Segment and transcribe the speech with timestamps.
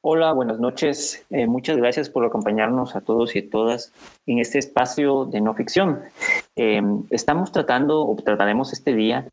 [0.00, 1.26] Hola, buenas noches.
[1.28, 3.92] Eh, muchas gracias por acompañarnos a todos y a todas
[4.28, 6.02] en este espacio de no ficción.
[6.54, 9.26] Eh, estamos tratando o trataremos este día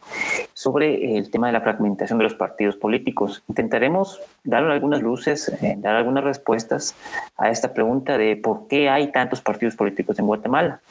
[0.54, 3.44] sobre el tema de la fragmentación de los partidos políticos.
[3.48, 6.96] Intentaremos dar algunas luces, eh, dar algunas respuestas
[7.38, 10.82] a esta pregunta de por qué hay tantos partidos políticos en Guatemala.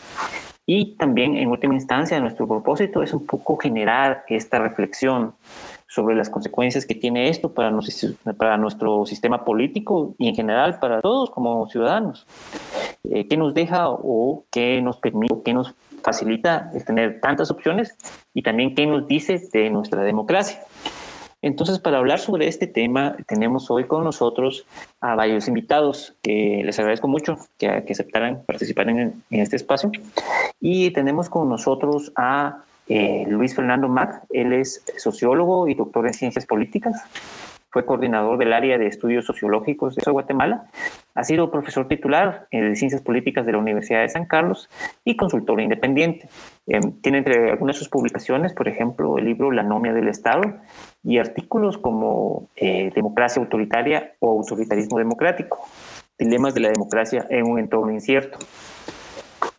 [0.66, 5.34] Y también, en última instancia, nuestro propósito es un poco generar esta reflexión
[5.94, 7.72] sobre las consecuencias que tiene esto para,
[8.36, 12.26] para nuestro sistema político y en general para todos como ciudadanos.
[13.04, 17.96] Eh, ¿Qué nos deja o qué nos permite, qué nos facilita el tener tantas opciones
[18.34, 20.60] y también qué nos dice de nuestra democracia?
[21.42, 24.66] Entonces, para hablar sobre este tema, tenemos hoy con nosotros
[25.02, 29.92] a varios invitados que les agradezco mucho que, aceptaran participar en, en, este espacio.
[30.58, 34.22] Y tenemos con nosotros a eh, Luis Fernando Mac.
[34.30, 37.02] Él es sociólogo y doctor en ciencias políticas.
[37.70, 40.66] Fue coordinador del área de estudios sociológicos de Guatemala.
[41.16, 44.70] Ha sido profesor titular de ciencias políticas de la Universidad de San Carlos
[45.04, 46.28] y consultor independiente.
[46.68, 50.42] Eh, tiene entre algunas de sus publicaciones, por ejemplo, el libro La Nomia del Estado
[51.02, 55.58] y artículos como eh, Democracia autoritaria o Autoritarismo democrático,
[56.16, 58.38] dilemas de la democracia en un entorno incierto.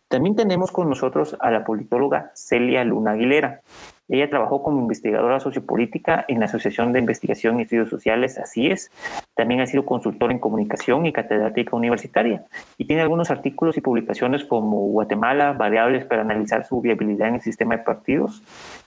[0.08, 3.60] También tenemos con nosotros a la politóloga Celia Luna Aguilera.
[4.08, 8.92] Ella trabajó como investigadora sociopolítica en la Asociación de Investigación y Estudios Sociales, así es.
[9.34, 12.44] También ha sido consultora en comunicación y catedrática universitaria.
[12.78, 17.40] Y tiene algunos artículos y publicaciones como Guatemala, variables para analizar su viabilidad en el
[17.40, 18.44] sistema de partidos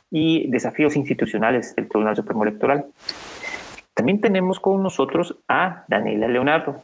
[0.09, 2.85] y desafíos institucionales del Tribunal Supremo Electoral.
[3.93, 6.81] También tenemos con nosotros a Daniela Leonardo.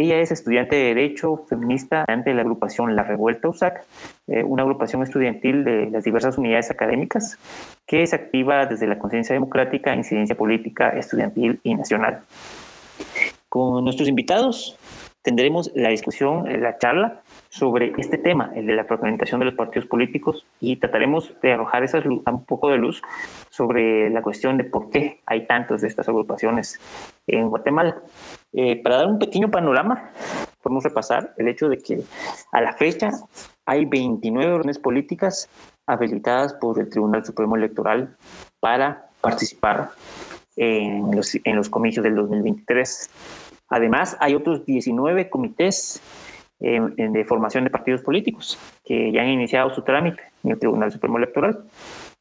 [0.00, 3.84] Ella es estudiante de Derecho feminista ante la agrupación La Revuelta USAC,
[4.28, 7.38] eh, una agrupación estudiantil de las diversas unidades académicas
[7.86, 12.20] que es activa desde la conciencia democrática, incidencia política, estudiantil y nacional.
[13.50, 14.78] Con nuestros invitados
[15.20, 17.20] tendremos la discusión, la charla
[17.50, 21.84] sobre este tema, el de la fragmentación de los partidos políticos, y trataremos de arrojar
[21.84, 23.02] esa un poco de luz
[23.50, 26.80] sobre la cuestión de por qué hay tantas de estas agrupaciones
[27.26, 27.98] en Guatemala.
[28.52, 30.10] Eh, para dar un pequeño panorama,
[30.62, 32.02] podemos repasar el hecho de que
[32.52, 33.10] a la fecha
[33.64, 35.48] hay 29 órdenes políticas
[35.86, 38.16] habilitadas por el Tribunal Supremo Electoral
[38.60, 39.90] para participar
[40.56, 43.10] en los, en los comicios del 2023.
[43.68, 46.00] Además, hay otros 19 comités
[46.60, 51.16] de formación de partidos políticos que ya han iniciado su trámite en el Tribunal Supremo
[51.16, 51.64] Electoral.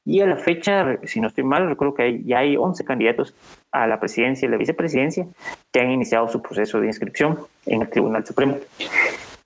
[0.05, 3.35] Y a la fecha, si no estoy mal, recuerdo que ya hay 11 candidatos
[3.71, 5.27] a la presidencia y la vicepresidencia
[5.71, 8.57] que han iniciado su proceso de inscripción en el Tribunal Supremo.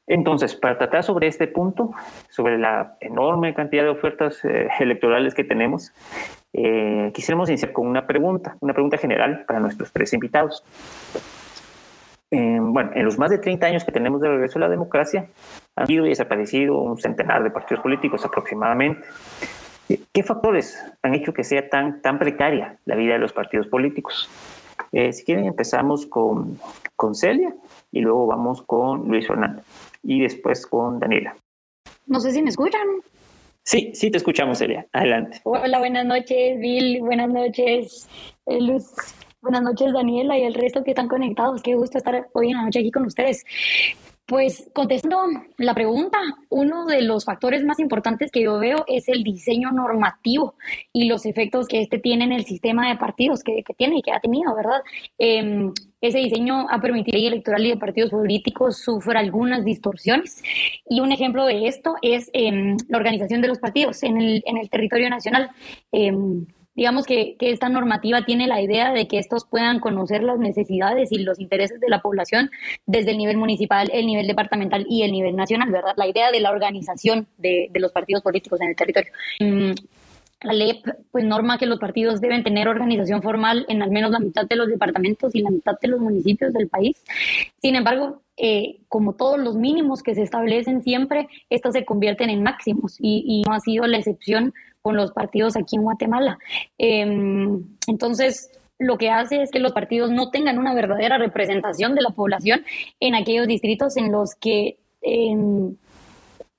[0.06, 1.91] Entonces, para tratar sobre este punto,
[2.30, 5.94] sobre la enorme cantidad de ofertas eh, electorales que tenemos,
[6.53, 10.64] eh, quisiéramos iniciar con una pregunta, una pregunta general para nuestros tres invitados
[12.74, 15.28] bueno, en los más de 30 años que tenemos de regreso a la democracia,
[15.75, 19.06] han habido y desaparecido un centenar de partidos políticos aproximadamente.
[19.88, 24.30] ¿Qué factores han hecho que sea tan, tan precaria la vida de los partidos políticos?
[24.92, 26.60] Eh, si quieren, empezamos con,
[26.96, 27.54] con Celia
[27.92, 29.62] y luego vamos con Luis Fernando
[30.04, 31.36] y después con Daniela.
[32.06, 32.88] No sé si me escuchan.
[33.64, 34.86] Sí, sí te escuchamos, Celia.
[34.92, 35.40] Adelante.
[35.44, 37.00] Hola, buenas noches, Bill.
[37.02, 38.10] Buenas noches,
[38.46, 38.86] eh, Luz.
[39.42, 41.62] Buenas noches, Daniela, y el resto que están conectados.
[41.62, 43.44] Qué gusto estar hoy en la noche aquí con ustedes.
[44.25, 45.17] Pues contestando
[45.57, 46.17] la pregunta,
[46.50, 50.56] uno de los factores más importantes que yo veo es el diseño normativo
[50.94, 54.13] y los efectos que este tiene en el sistema de partidos que, tiene y que
[54.13, 54.81] ha tenido, ¿verdad?
[55.17, 60.41] Em, ese diseño ha permitido que electoral y de partidos políticos sufra algunas distorsiones.
[60.90, 65.09] Y un ejemplo de esto es em, la organización de los partidos en el, territorio
[65.09, 65.50] nacional.
[65.91, 66.45] Em,
[66.75, 71.11] digamos que, que, esta normativa tiene la idea de que estos puedan conocer las necesidades
[71.11, 72.50] y los intereses de la población
[72.85, 75.94] desde el nivel municipal, el nivel departamental y el nivel nacional, ¿verdad?
[75.97, 79.11] La idea de la organización de, de los partidos políticos en el territorio.
[79.39, 79.73] Mm,
[80.44, 84.19] la ley pues norma que los partidos deben tener organización formal en al menos la
[84.19, 87.01] mitad de los departamentos y la mitad de los municipios del país.
[87.61, 92.43] Sin embargo, eh, como todos los mínimos que se establecen siempre, estos se convierten en
[92.43, 94.53] máximos y no ha sido la excepción
[94.84, 96.38] con los partidos aquí en Guatemala.
[96.78, 102.02] Em, entonces, lo que hace es que los partidos no tengan una verdadera representación de
[102.02, 102.66] la población
[103.00, 105.76] en aquellos distritos en los que, em,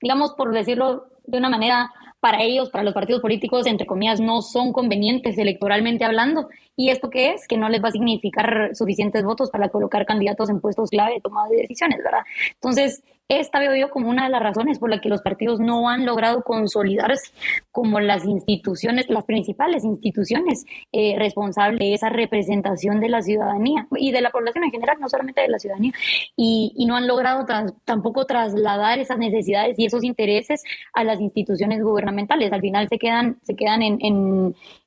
[0.01, 4.41] digamos, por decirlo de una manera, para ellos, para los partidos políticos, entre comillas, no
[4.41, 6.49] son convenientes electoralmente hablando.
[6.75, 7.47] ¿Y esto qué es?
[7.47, 11.21] Que no les va a significar suficientes votos para colocar candidatos en puestos clave de
[11.21, 12.23] toma de decisiones, ¿verdad?
[12.55, 15.89] Entonces, esta veo yo como una de las razones por la que los partidos no
[15.89, 17.31] han logrado consolidarse
[17.71, 24.11] como las instituciones, las principales instituciones eh, responsables de esa representación de la ciudadanía y
[24.11, 25.91] de la población en general, no solamente de la ciudadanía,
[26.35, 27.47] y, no han logrado
[27.83, 30.63] tampoco trasladar esas necesidades y esos intereses
[30.93, 32.53] a las instituciones gubernamentales.
[32.53, 33.97] Al final se quedan, se quedan en,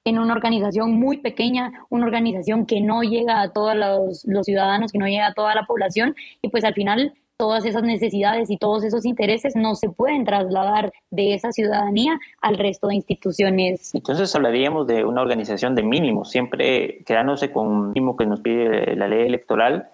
[0.05, 4.93] en, una organización muy pequeña, una organización que no llega a todos los, los ciudadanos,
[4.93, 8.57] que no llega a toda la población, y pues al final todas esas necesidades y
[8.57, 13.95] todos esos intereses no se pueden trasladar de esa ciudadanía al resto de instituciones.
[13.95, 18.97] Entonces hablaríamos de una organización de mínimos, siempre quedándose con un mínimo que nos pide
[18.97, 19.89] la ley electoral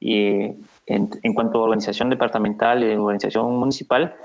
[0.00, 0.56] y
[0.86, 4.16] en, cuanto a organización departamental y organización municipal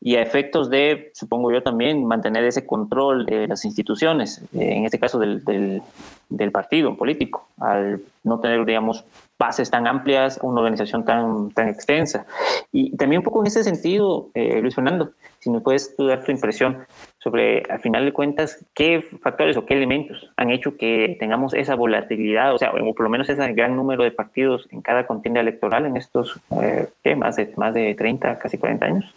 [0.00, 4.98] y a efectos de, supongo yo también, mantener ese control de las instituciones, en este
[4.98, 5.82] caso del, del,
[6.28, 9.04] del partido político, al no tener, digamos,
[9.38, 12.26] bases tan amplias, una organización tan, tan extensa.
[12.72, 16.32] Y también un poco en ese sentido, eh, Luis Fernando, si me puedes dar tu
[16.32, 16.86] impresión
[17.18, 21.76] sobre, al final de cuentas, qué factores o qué elementos han hecho que tengamos esa
[21.76, 25.40] volatilidad, o sea, o por lo menos ese gran número de partidos en cada contienda
[25.40, 26.88] electoral en estos, eh.
[27.16, 29.14] Más de, más de 30, casi 40 años.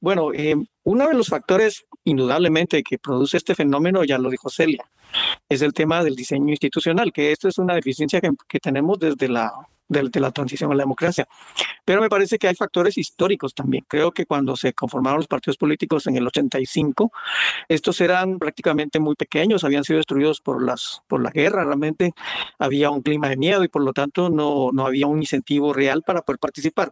[0.00, 0.54] Bueno, eh,
[0.84, 4.84] uno de los factores indudablemente que produce este fenómeno, ya lo dijo Celia,
[5.48, 9.52] es el tema del diseño institucional, que esto es una deficiencia que, tenemos desde la,
[9.88, 11.26] desde la transición a la democracia.
[11.84, 13.84] Pero me parece que hay factores históricos también.
[13.88, 17.12] Creo que cuando se conformaron los partidos políticos en el 85,
[17.68, 22.12] estos eran prácticamente muy pequeños, habían sido destruidos por, las, por la guerra, realmente
[22.58, 26.02] había un clima de miedo y por lo tanto no, no había un incentivo real
[26.02, 26.90] para poder participar.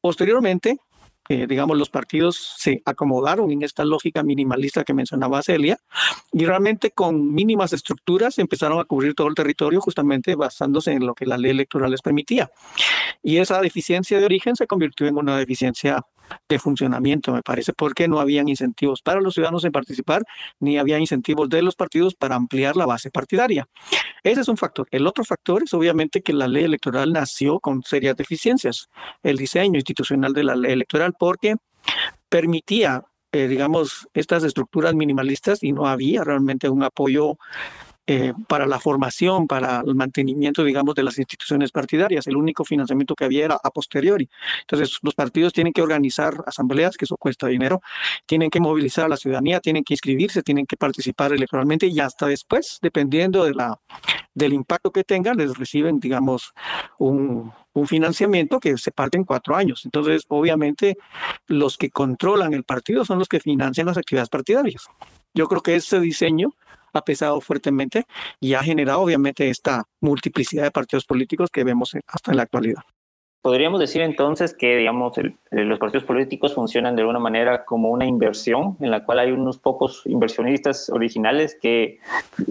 [0.00, 0.78] Posteriormente,
[1.28, 5.78] digamos, los partidos se acomodaron en esta lógica minimalista que mencionaba Celia
[6.32, 11.14] y realmente con mínimas estructuras empezaron a cubrir todo el territorio justamente basándose en lo
[11.14, 12.50] que la ley electoral les permitía.
[13.22, 16.04] Y esa deficiencia de origen se convirtió en una deficiencia
[16.48, 20.24] de funcionamiento, me parece, porque no habían incentivos para los ciudadanos en participar,
[20.60, 23.68] ni había incentivos de los partidos para ampliar la base partidaria.
[24.22, 24.88] Ese es un factor.
[24.90, 28.88] El otro factor es obviamente que la ley electoral nació con serias deficiencias.
[29.22, 31.56] El diseño institucional de la ley electoral, porque
[32.28, 37.38] permitía, eh, digamos, estas estructuras minimalistas y no había realmente un apoyo
[38.10, 42.26] eh, para la formación, para el mantenimiento, digamos, de las instituciones partidarias.
[42.26, 44.30] El único financiamiento que había era a posteriori.
[44.62, 47.82] Entonces, los partidos tienen que organizar asambleas, que eso cuesta dinero,
[48.24, 52.28] tienen que movilizar a la ciudadanía, tienen que inscribirse, tienen que participar electoralmente y hasta
[52.28, 53.78] después, dependiendo de la,
[54.32, 56.54] del impacto que tengan, les reciben, digamos,
[56.96, 59.82] un, un financiamiento que se parte en cuatro años.
[59.84, 60.96] Entonces, obviamente,
[61.46, 64.86] los que controlan el partido son los que financian las actividades partidarias.
[65.34, 66.54] Yo creo que ese diseño
[66.92, 68.04] ha pesado fuertemente
[68.40, 72.82] y ha generado obviamente esta multiplicidad de partidos políticos que vemos hasta en la actualidad.
[73.40, 75.14] Podríamos decir entonces que, digamos,
[75.50, 79.58] los partidos políticos funcionan de alguna manera como una inversión en la cual hay unos
[79.58, 81.98] pocos inversionistas originales que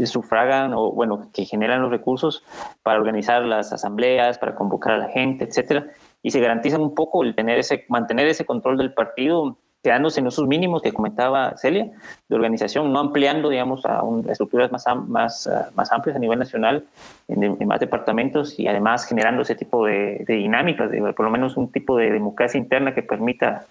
[0.05, 2.43] sufragan o, bueno, que generan los recursos
[2.83, 5.87] para organizar las asambleas, para convocar a la gente, etcétera,
[6.23, 10.27] y se garantizan un poco el tener ese, mantener ese control del partido quedándose en
[10.27, 11.91] esos mínimos que comentaba Celia
[12.27, 16.85] de organización, no ampliando, digamos, a, estructuras más, más, ah, más amplias a nivel nacional,
[17.27, 21.97] en, más departamentos y además generando ese tipo de, dinámicas, por lo menos un tipo
[21.97, 23.65] de democracia interna que permita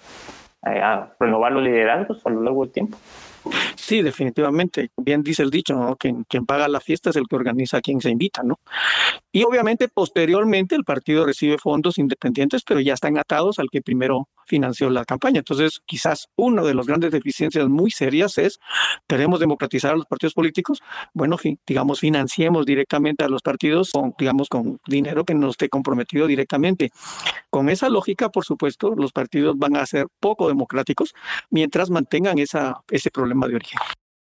[0.67, 0.81] eh,
[1.19, 2.97] renovar los liderazgos a lo largo del tiempo.
[3.77, 4.91] Sí, definitivamente.
[4.97, 5.97] Bien dice el dicho, ¿no?
[5.97, 8.59] Quien, paga la fiesta es el que organiza a quien se invita, ¿no?
[9.31, 14.29] Y obviamente posteriormente el partido recibe fondos independientes, pero ya están atados al que primero
[14.47, 15.39] financió la campaña.
[15.39, 18.59] Entonces, quizás una de las grandes deficiencias muy serias es,
[19.07, 21.37] queremos democratizar a los partidos políticos, bueno,
[21.67, 26.91] digamos, financiemos directamente a los partidos con, digamos, con dinero que no esté comprometido directamente.
[27.51, 31.15] Con esa lógica, por supuesto, los partidos van a ser poco democráticos
[31.51, 33.79] mientras mantengan esa, ese problema de origen.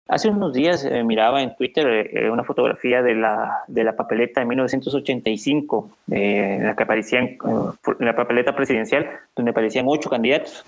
[0.08, 4.38] Hace unos días eh, miraba en Twitter eh, una fotografía de la, de la papeleta
[4.38, 7.38] de 1985, en la que aparecían, eh,
[7.98, 10.64] en la papeleta presidencial, donde aparecían ocho candidatos.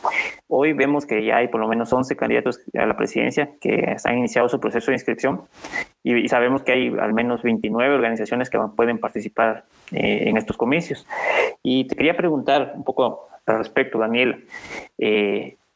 [0.49, 4.19] Hoy vemos que ya hay por lo menos 11 candidatos a la presidencia que han
[4.19, 5.43] iniciado su proceso de inscripción
[6.03, 11.07] y, sabemos que hay al menos 29 organizaciones que pueden participar en estos comicios.
[11.63, 14.47] Y te quería preguntar un poco al respecto, Daniel.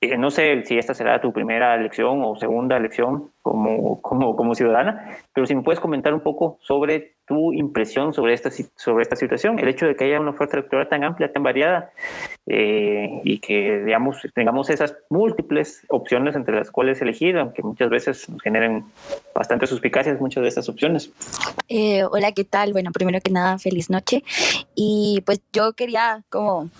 [0.02, 4.52] Eh, no sé si esta será tu primera elección o segunda elección como, como, como
[4.56, 9.14] ciudadana, pero si me puedes comentar un poco sobre tu impresión sobre esta, sobre esta
[9.14, 11.92] situación, el hecho de que haya una oferta electoral tan amplia, tan variada
[12.46, 18.26] eh, y que digamos, tengamos esas múltiples opciones entre las cuales elegir, aunque muchas veces
[18.42, 18.84] generen
[19.36, 21.12] bastante suspicacias muchas de estas opciones.
[21.68, 22.72] Eh, hola, ¿qué tal?
[22.72, 24.24] Bueno, primero que nada, feliz noche.
[24.74, 26.70] Y pues yo quería como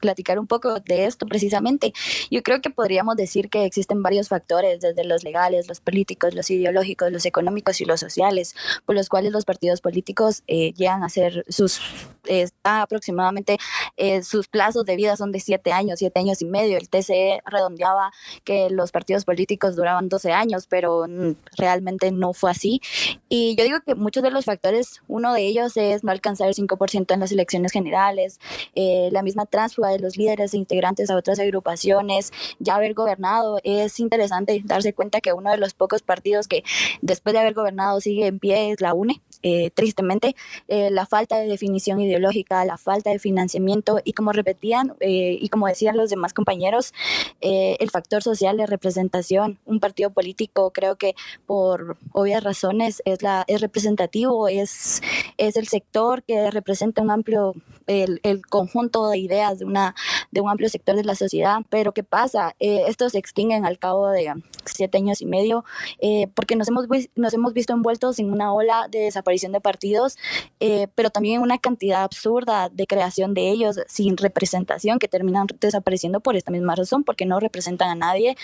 [0.00, 1.92] platicar un poco de esto precisamente.
[2.30, 6.50] Yo creo que podríamos decir que existen varios factores, desde los legales, los políticos, los
[6.50, 8.54] ideológicos, los económicos y los sociales,
[8.84, 11.80] por los cuales los partidos políticos eh, llegan a ser sus,
[12.24, 13.58] está aproximadamente,
[13.96, 16.78] eh, sus plazos de vida son de siete años, siete años y medio.
[16.78, 18.12] El TCE redondeaba
[18.44, 22.80] que los partidos políticos duraban 12 años, pero mm, realmente no fue así.
[23.28, 26.54] Y yo digo que muchos de los factores, uno de ellos es no alcanzar el
[26.54, 28.40] 5% en las elecciones generales,
[28.74, 33.58] eh, la misma transfuga de los líderes e integrantes a otras agrupaciones, ya haber gobernado.
[33.64, 36.64] Es interesante darse cuenta que uno de los pocos partidos que
[37.02, 39.20] después de haber gobernado sigue en pie es la UNE.
[39.42, 40.36] Eh, tristemente,
[40.68, 45.66] eh, la falta de definición ideológica, la falta de financiamiento y como repetían y como
[45.66, 46.92] decían los demás compañeros,
[47.40, 49.58] el factor social de representación.
[49.64, 51.14] Un partido político creo que
[51.46, 55.02] por obvias razones es, la, es representativo, es,
[55.38, 57.54] es el sector que representa un amplio,
[57.86, 59.94] el, el conjunto de ideas de, una,
[60.30, 61.60] de un amplio sector de la sociedad.
[61.70, 62.54] Pero ¿qué pasa?
[62.60, 64.32] Eh, estos se extinguen al cabo de
[64.64, 65.64] siete años y medio
[66.00, 70.18] eh, porque nos hemos, nos hemos visto envueltos en una ola de desaparición de partidos,
[70.58, 76.20] eh, pero también una cantidad absurda de creación de ellos sin representación que terminan desapareciendo
[76.20, 78.36] por esta misma razón, porque no representan a nadie.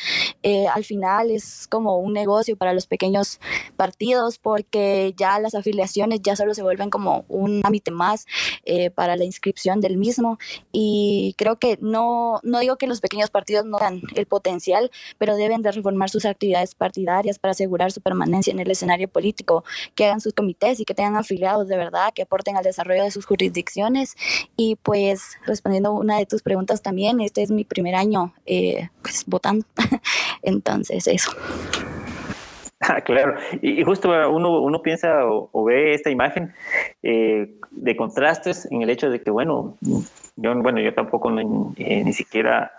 [0.73, 3.40] al final es como un negocio para los pequeños
[3.76, 8.26] partidos porque ya las afiliaciones ya solo se vuelven como un ámbito más
[8.95, 10.38] para la inscripción del mismo
[10.73, 15.37] y creo que no, no digo que los pequeños partidos no dan el potencial, pero
[15.37, 19.64] deben de reformar sus actividades partidarias para asegurar su permanencia en el escenario político,
[19.95, 23.11] que hagan sus comités y que tengan afiliados de verdad, que aporten al desarrollo de
[23.11, 24.16] sus jurisdicciones.
[24.56, 29.25] Y pues respondiendo una de tus preguntas también, este es mi primer año eh, pues,
[29.26, 29.64] votando,
[30.42, 31.33] entonces eso.
[32.80, 36.52] Ah, claro, y, justo uno, uno piensa o, ve esta imagen
[37.02, 39.76] eh, de contrastes en el hecho de que, bueno,
[40.37, 42.73] yo, bueno, yo tampoco eh, ni siquiera,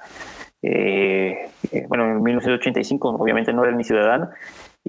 [0.61, 1.49] eh,
[1.87, 4.29] bueno, en 1985 obviamente no era ni ciudadano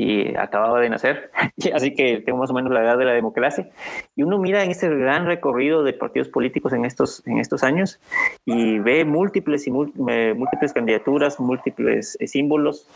[0.01, 1.33] y acababa de nacer,
[1.75, 3.69] así que tengo más o menos la edad de la democracia.
[4.15, 7.99] Y uno mira en ese gran recorrido de partidos políticos en estos, en estos años
[8.45, 12.87] y ve múltiples y múltiples candidaturas, múltiples símbolos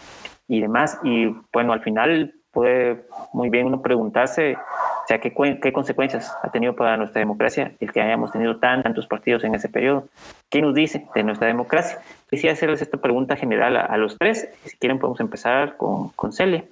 [0.46, 1.00] y demás.
[1.02, 6.50] Y bueno, al final puede muy bien uno preguntarse, o sea, ¿qué, qué consecuencias ha
[6.50, 10.08] tenido para nuestra democracia el que hayamos tenido tantos partidos en ese periodo.
[10.50, 11.98] ¿Qué nos dice de nuestra democracia?
[12.30, 14.48] Quisiera hacerles esta pregunta general a, los tres.
[14.64, 16.64] Si quieren, podemos empezar con, con Celia.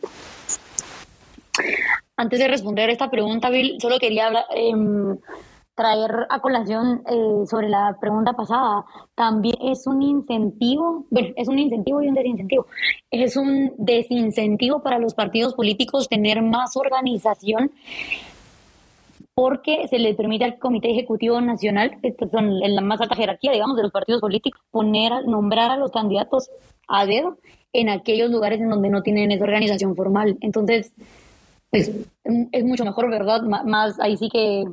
[2.16, 5.16] Antes de responder esta pregunta, Bill, solo quería hablar, em,
[5.80, 8.84] traer a colación eh, sobre la pregunta pasada,
[9.14, 12.66] también es un incentivo, bueno, es un incentivo y un desincentivo.
[13.10, 17.72] Es un desincentivo para los partidos políticos tener más organización
[19.34, 23.52] porque se le permite al Comité Ejecutivo Nacional, que son en la más alta jerarquía,
[23.52, 26.50] digamos, de los partidos políticos, poner, nombrar a los candidatos
[26.88, 27.38] a dedo
[27.72, 30.36] en aquellos lugares en donde no tienen esa organización formal.
[30.42, 30.92] Entonces,
[31.70, 31.90] pues,
[32.52, 33.40] es mucho mejor, ¿verdad?
[33.42, 34.64] Más, ahí sí que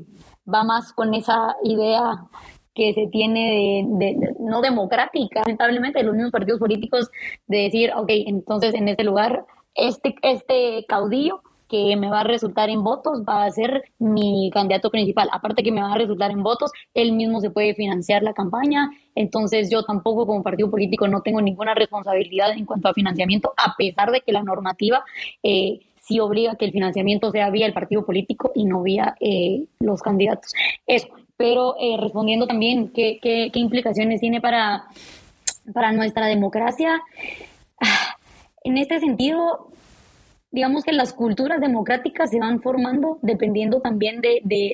[0.51, 2.25] va más con esa idea
[2.73, 7.09] que se tiene de, no democrática, lamentablemente, de los mismos partidos políticos,
[7.47, 12.69] de decir, ok, entonces en este lugar, este, este caudillo que me va a resultar
[12.69, 15.29] en votos va a ser mi candidato principal.
[15.31, 18.89] Aparte que me va a resultar en votos, él mismo se puede financiar la campaña.
[19.15, 23.75] Entonces yo tampoco como partido político no tengo ninguna responsabilidad en cuanto a financiamiento, a
[23.75, 25.03] pesar de que la normativa
[25.43, 29.65] eh, sí obliga que el financiamiento sea vía el partido político y no vía eh,
[29.79, 30.53] los candidatos.
[30.85, 34.85] Eso, pero eh, respondiendo también ¿qué, qué, qué implicaciones tiene para,
[35.73, 37.01] para nuestra democracia.
[37.81, 38.15] Ah,
[38.63, 39.69] en este sentido,
[40.51, 44.73] digamos que las culturas democráticas se van formando dependiendo también de, de,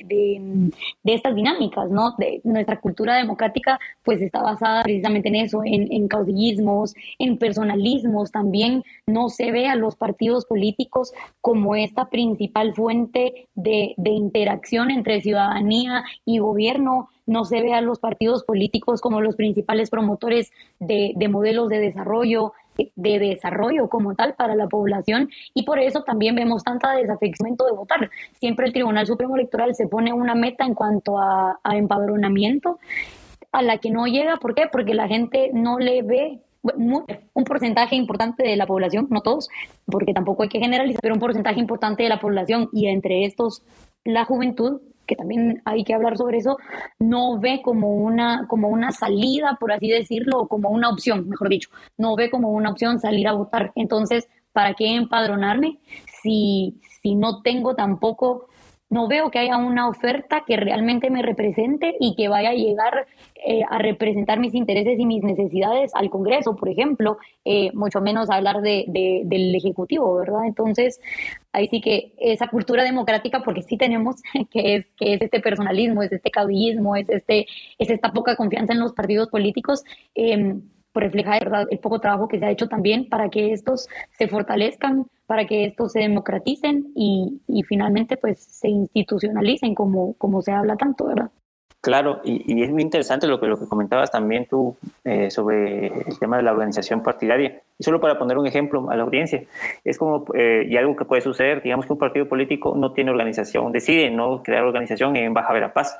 [1.02, 2.14] de, estas dinámicas, ¿no?
[2.16, 8.30] De nuestra cultura democrática pues está basada precisamente en eso, en, en, caudillismos, en personalismos
[8.30, 8.84] también.
[9.06, 15.20] No se ve a los partidos políticos como esta principal fuente de, de interacción entre
[15.20, 21.12] ciudadanía y gobierno, no se ve a los partidos políticos como los principales promotores de,
[21.16, 26.34] de modelos de desarrollo, de desarrollo como tal para la población y por eso también
[26.34, 28.08] vemos tanta desafección de votar.
[28.38, 32.78] Siempre el Tribunal Supremo Electoral se pone una meta en cuanto a, empadronamiento
[33.52, 34.36] a la que no llega.
[34.36, 34.64] ¿Por qué?
[34.70, 39.50] Porque la gente no le ve un porcentaje importante de la población, no todos,
[39.84, 43.62] porque tampoco hay que generalizar, pero un porcentaje importante de la población y entre estos
[44.04, 46.58] la juventud que también hay que hablar sobre eso,
[46.98, 51.48] no ve como una, como una salida, por así decirlo, o como una opción, mejor
[51.48, 53.72] dicho, no ve como una opción salir a votar.
[53.74, 55.78] Entonces, ¿para qué empadronarme
[56.22, 58.48] si, si no tengo tampoco
[58.94, 63.08] no veo que haya una oferta que realmente me represente y que vaya a llegar
[63.44, 68.30] eh, a representar mis intereses y mis necesidades al Congreso, por ejemplo, eh, mucho menos
[68.30, 68.84] hablar de,
[69.24, 70.46] del Ejecutivo, ¿verdad?
[70.46, 71.00] Entonces,
[71.52, 74.22] ahí sí que esa cultura democrática, porque sí tenemos,
[74.52, 77.46] que es, que es este personalismo, es este caudillismo, es, este,
[77.80, 79.82] es esta poca confianza en los partidos políticos,
[80.14, 80.54] eh,
[80.94, 81.66] refleja ¿verdad?
[81.68, 85.66] el poco trabajo que se ha hecho también para que estos se fortalezcan, para que
[85.66, 91.30] estos se democraticen y, y finalmente pues se institucionalicen como, como se habla tanto, ¿verdad?
[91.84, 96.18] Claro, y, es muy interesante lo que, lo que comentabas también tú eh, sobre el
[96.18, 97.60] tema de la organización partidaria.
[97.78, 99.44] Y solo para poner un ejemplo a la audiencia,
[99.84, 103.10] es como, eh, y algo que puede suceder, digamos que un partido político no tiene
[103.10, 105.98] organización, decide no crear organización en Baja Verapaz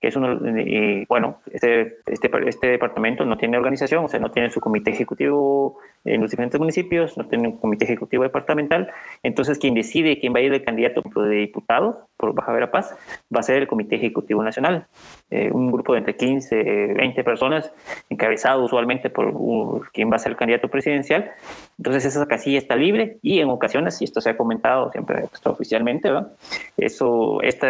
[0.00, 4.32] que es uno, y bueno, este, este, este departamento no tiene organización, o sea, no
[4.32, 8.90] tiene su comité ejecutivo en los diferentes municipios, no tiene un comité ejecutivo departamental,
[9.22, 12.96] entonces quien decide quién va a ir de candidato de diputado por Baja Verapaz
[13.34, 14.86] va a ser el comité ejecutivo nacional,
[15.30, 17.72] eh, un grupo de entre 15, 20 personas,
[18.10, 21.30] encabezado usualmente por quien va a ser el candidato presidencial,
[21.78, 26.10] entonces esa casilla está libre y en ocasiones, y esto se ha comentado siempre oficialmente,
[26.76, 27.68] eso, esta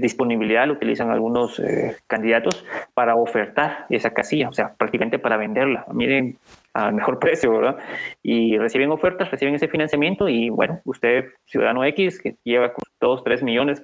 [0.00, 5.84] disponibilidad lo utilizan algunos eh, candidatos para ofertar esa casilla, o sea, prácticamente para venderla.
[5.92, 6.38] Miren,
[6.74, 7.76] al mejor precio, ¿verdad?
[8.22, 13.42] Y reciben ofertas, reciben ese financiamiento y bueno, usted, ciudadano X, que lleva 2, 3
[13.42, 13.82] millones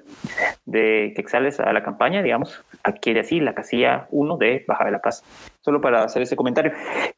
[0.65, 5.01] de quexales a la campaña, digamos, adquiere así la casilla 1 de Baja de la
[5.01, 5.25] Paz.
[5.61, 6.73] Solo para hacer ese comentario,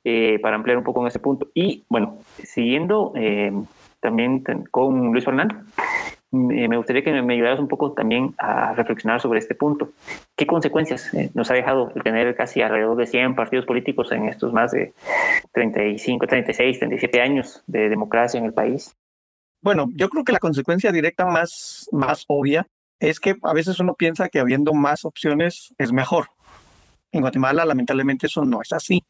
[0.05, 1.49] eh, para ampliar un poco en ese punto.
[1.55, 3.53] Y bueno, siguiendo eh,
[4.01, 5.61] también con Luis Fernando, eh,
[6.33, 9.91] me gustaría que me ayudaras un poco también a reflexionar sobre este punto.
[10.37, 14.27] ¿Qué consecuencias eh, nos ha dejado el tener casi alrededor de 100 partidos políticos en
[14.29, 14.93] estos más de
[15.53, 18.95] 35, 36, 37 años de democracia en el país?
[19.63, 22.67] Bueno, yo creo que la consecuencia directa más, más obvia
[23.01, 26.29] es que a veces uno piensa que habiendo más opciones es mejor.
[27.13, 29.05] En Guatemala, lamentablemente, eso no es así.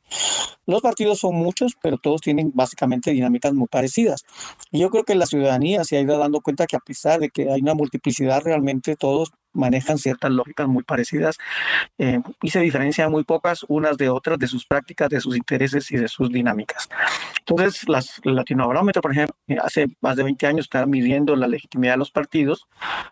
[0.66, 4.24] Los partidos son muchos, pero todos tienen básicamente dinámicas muy parecidas.
[4.70, 7.30] Y yo creo que la ciudadanía se ha ido dando cuenta que a pesar de
[7.30, 11.36] que hay una multiplicidad, realmente todos manejan ciertas lógicas muy parecidas
[11.98, 15.90] eh, y se diferencian muy pocas unas de otras de sus prácticas, de sus intereses
[15.90, 16.88] y de sus dinámicas.
[17.40, 21.98] Entonces, las, Latinobarómetro, por ejemplo, hace más de 20 años está midiendo la legitimidad de
[21.98, 22.66] los partidos.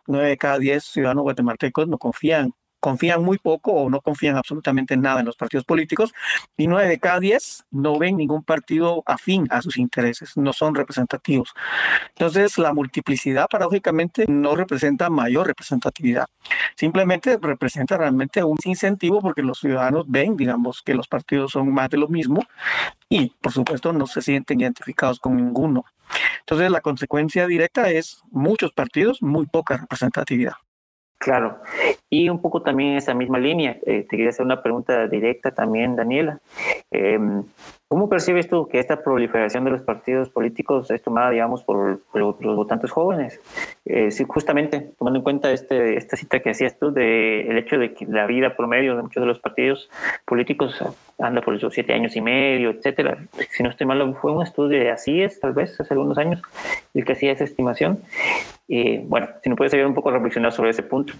[0.07, 4.95] Nueve de cada diez ciudadanos guatemaltecos no confían confían muy poco o no confían absolutamente
[4.95, 6.12] en nada en los partidos políticos
[6.57, 10.75] y nueve de cada diez no ven ningún partido afín a sus intereses, no son
[10.75, 11.55] representativos.
[12.11, 16.27] Entonces, la multiplicidad paradójicamente no representa mayor representatividad,
[16.77, 21.91] simplemente representa realmente un incentivo porque los ciudadanos ven, digamos, que los partidos son más
[21.91, 22.45] de lo mismo
[23.09, 25.85] y, por supuesto, no se sienten identificados con ninguno.
[26.41, 30.55] Entonces, la consecuencia directa es muchos partidos, muy poca representatividad.
[31.18, 31.61] Claro,
[32.09, 35.50] y un poco también en esa misma línea, eh, te quería hacer una pregunta directa
[35.50, 36.40] también, Daniela.
[36.92, 37.42] Em,
[37.90, 42.57] ¿Cómo percibes tú que esta proliferación de los partidos políticos es tomada, digamos, por, los
[42.57, 43.40] votantes jóvenes?
[43.87, 48.05] Eh, justamente tomando en cuenta este, esta cita que hacías tú del hecho de que
[48.05, 49.88] la vida promedio de muchos de los partidos
[50.27, 50.85] políticos
[51.18, 53.24] anda por esos siete años y medio, etcétera.
[53.53, 56.42] Si no estoy mal, fue un estudio de así es, tal vez, hace algunos años,
[56.92, 58.03] el que hacía esa estimación.
[58.68, 61.14] Eh, bueno, si no puedes ayudar un poco a reflexionar sobre ese punto.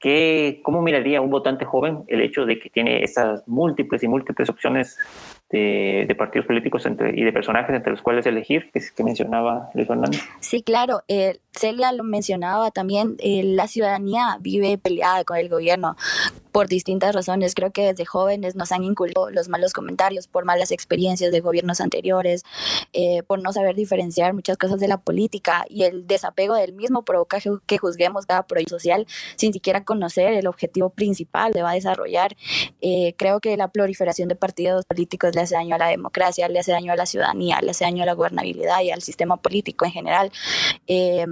[0.00, 4.48] ¿Qué, ¿Cómo miraría un votante joven el hecho de que tiene esas múltiples y múltiples
[4.48, 4.98] opciones
[5.50, 9.86] de, partidos políticos entre, y de personajes entre los cuales elegir, que, que mencionaba Luis
[9.86, 10.22] Fernández?
[10.40, 11.02] Sí, claro.
[11.08, 15.96] Eh, Celia lo mencionaba también, eh, la ciudadanía vive peleada con el gobierno
[16.50, 17.54] por distintas razones.
[17.54, 21.80] Creo que desde jóvenes nos han inculcado los malos comentarios por malas experiencias de gobiernos
[21.80, 22.44] anteriores,
[22.92, 27.04] eh, por no saber diferenciar muchas cosas de la política y el desapego del mismo
[27.04, 31.74] provoca que juzguemos cada proyecto social sin siquiera conocer el objetivo principal que va a
[31.74, 32.36] desarrollar.
[32.80, 36.58] Eh, creo que la proliferación de partidos políticos le hace daño a la democracia, le
[36.58, 39.84] hace daño a la ciudadanía, le hace daño a la gobernabilidad y al sistema político
[39.84, 40.32] en general.
[40.86, 41.26] Eh,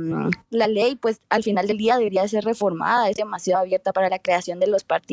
[0.50, 4.18] la ley, pues al final del día debería ser reformada, es demasiado abierta para la
[4.18, 5.07] creación de los partidos.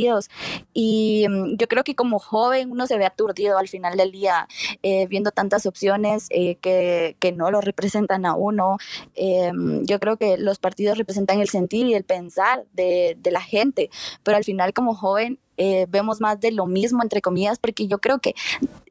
[0.73, 4.47] Y mm, yo creo que como joven uno se ve aturdido al final del día
[4.83, 8.77] eh, viendo tantas opciones eh, que, que, no lo representan a uno.
[9.15, 9.51] Eh,
[9.83, 13.89] yo creo que los partidos representan el sentir y el pensar de, de la gente,
[14.23, 17.99] pero al final como joven eh, vemos más de lo mismo, entre comillas, porque yo
[17.99, 18.35] creo que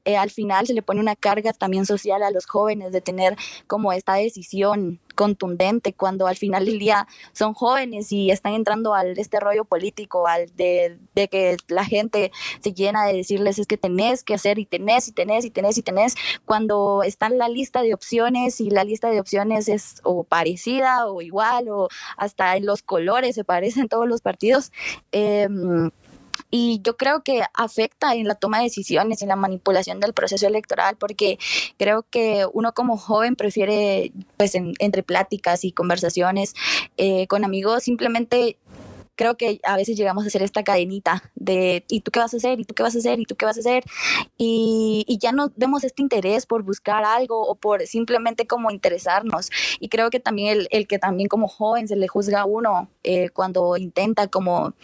[0.05, 3.37] eh, al final se le pone una carga también social a los jóvenes de tener
[3.67, 9.19] como esta decisión contundente cuando al final del día son jóvenes y están entrando al
[9.19, 13.79] este rollo político, al de, de, que la gente se llena de decirles es que
[13.79, 17.49] tenés que hacer y tenés y tenés y tenés y tenés, cuando está en la
[17.49, 22.57] lista de opciones y la lista de opciones es o parecida o igual o hasta
[22.57, 24.73] en los colores se parecen todos los partidos.
[25.13, 25.49] Eh,
[26.57, 30.47] y yo creo que afecta en la toma de decisiones, en la manipulación del proceso
[30.47, 31.37] electoral, porque
[31.79, 36.55] creo que uno como joven prefiere, pues entre pláticas y conversaciones
[36.97, 38.57] eh, con amigos, simplemente
[39.17, 42.37] creo que a veces llegamos a hacer esta cadenita de ¿y tú qué vas a
[42.37, 42.61] hacer?
[42.61, 43.21] ¿y tú qué vas a hacer?
[43.21, 43.85] ¿y tú qué vas a hacer?
[44.37, 49.51] Y, y ya no vemos este interés por buscar algo o por simplemente como interesarnos.
[49.81, 52.89] Y creo que también el, el que también como joven se le juzga a uno
[53.03, 54.75] eh, cuando intenta como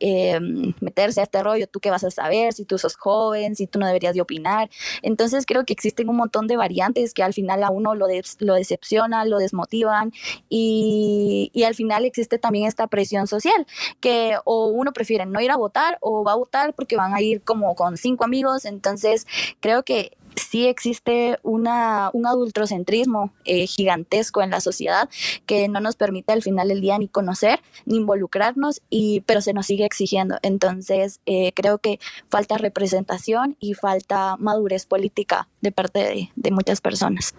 [0.00, 0.38] eh,
[0.80, 3.78] meterse a este rollo, tú qué vas a saber, si tú sos joven, si tú
[3.78, 4.70] no deberías de opinar.
[5.02, 8.22] Entonces creo que existen un montón de variantes que al final a uno lo, de,
[8.38, 10.12] lo decepcionan, lo desmotivan
[10.48, 13.66] y, y al final existe también esta presión social
[14.00, 17.20] que o uno prefiere no ir a votar o va a votar porque van a
[17.20, 18.64] ir como con cinco amigos.
[18.64, 19.26] Entonces,
[19.60, 25.08] creo que sí existe una, un adultrocentrismo eh, gigantesco en la sociedad
[25.46, 29.52] que no nos permite al final del día ni conocer ni involucrarnos, y, pero se
[29.52, 30.38] nos sigue exigiendo.
[30.42, 37.34] Entonces, eh, creo que falta representación y falta madurez política de parte de muchas personas.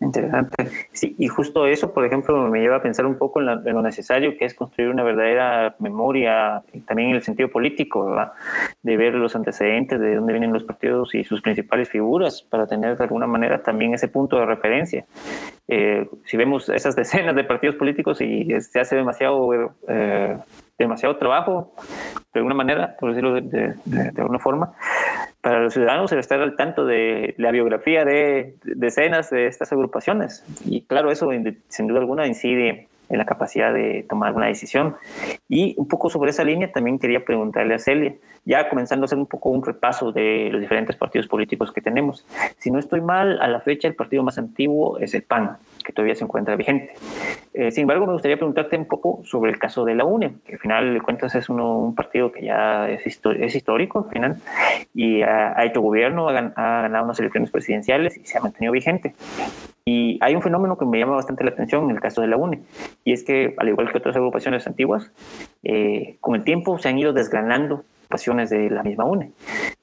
[0.00, 0.64] Interesante.
[0.92, 4.36] Sí, y justo eso, por ejemplo, me lleva a pensar un poco en, lo necesario
[4.38, 8.16] que es construir una verdadera memoria, también en el sentido político,
[8.82, 12.96] de ver los antecedentes, de dónde vienen los partidos y sus principales figuras, para tener
[12.96, 15.04] de alguna manera también ese punto de referencia.
[15.68, 19.50] Eh, si vemos esas decenas de partidos políticos y se hace demasiado
[19.86, 20.38] eh,
[20.80, 21.74] demasiado trabajo,
[22.32, 23.74] de alguna manera, por decirlo de,
[24.16, 24.72] alguna forma,
[25.40, 30.44] para los ciudadanos el estar al tanto de la biografía de decenas de estas agrupaciones.
[30.64, 31.30] Y claro, eso
[31.68, 34.96] sin duda alguna incide en la capacidad de tomar una decisión.
[35.48, 39.18] Y un poco sobre esa línea también quería preguntarle a Celia, ya comenzando a hacer
[39.18, 42.24] un poco un repaso de los diferentes partidos políticos que tenemos.
[42.58, 45.92] Si no estoy mal, a la fecha el partido más antiguo es el PAN, que
[45.92, 46.94] todavía se encuentra vigente.
[47.52, 50.54] Eh, sin embargo, me gustaría preguntarte un poco sobre el caso de la UNE, que
[50.54, 54.36] al final de cuentas es uno, un partido que ya es, es histórico al final
[54.94, 59.14] y ha, hecho gobierno, ha, ganado unas elecciones presidenciales y se ha mantenido vigente.
[59.84, 62.36] Y hay un fenómeno que me llama bastante la atención en el caso de la
[62.36, 62.60] UNE,
[63.04, 65.10] y es que, al igual que otras agrupaciones antiguas,
[65.62, 69.30] eh, con el tiempo se han ido desgranando pasiones de la misma UNE.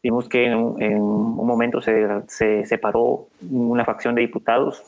[0.03, 4.83] Vimos que en, un momento se, se separó una facción de diputados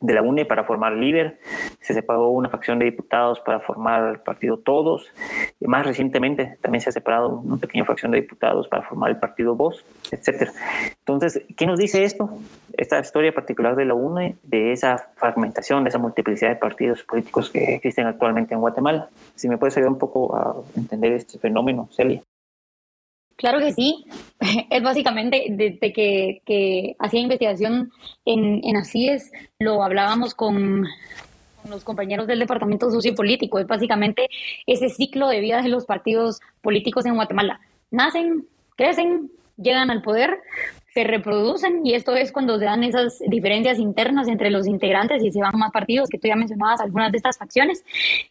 [0.00, 1.38] de la UNE para formar líder,
[1.80, 5.06] se separó una facción de diputados para formar el partido Todos,
[5.58, 9.16] y más recientemente también se ha separado una pequeña facción de diputados para formar el
[9.18, 10.50] partido Voz, etc.
[10.98, 12.28] Entonces, ¿qué nos dice esto?
[12.74, 17.50] Esta historia particular de la UNE, de esa fragmentación, de esa multiplicidad de partidos políticos
[17.50, 19.08] que existen actualmente en Guatemala.
[19.34, 22.22] Si me puedes ayudar un poco a entender este fenómeno, Celia.
[23.36, 24.04] Claro que sí.
[24.70, 27.92] Es básicamente desde que, que hacía investigación
[28.24, 30.84] en, en ACIES, lo hablábamos con,
[31.62, 33.58] con los compañeros del Departamento Sociopolítico.
[33.58, 34.28] Es básicamente
[34.66, 37.60] ese ciclo de vida de los partidos políticos en Guatemala.
[37.90, 38.46] Nacen,
[38.76, 40.38] crecen, llegan al poder,
[40.96, 45.30] se reproducen y esto es cuando se dan esas diferencias internas entre los integrantes y
[45.30, 47.84] se van más partidos, que tú ya mencionabas algunas de estas facciones.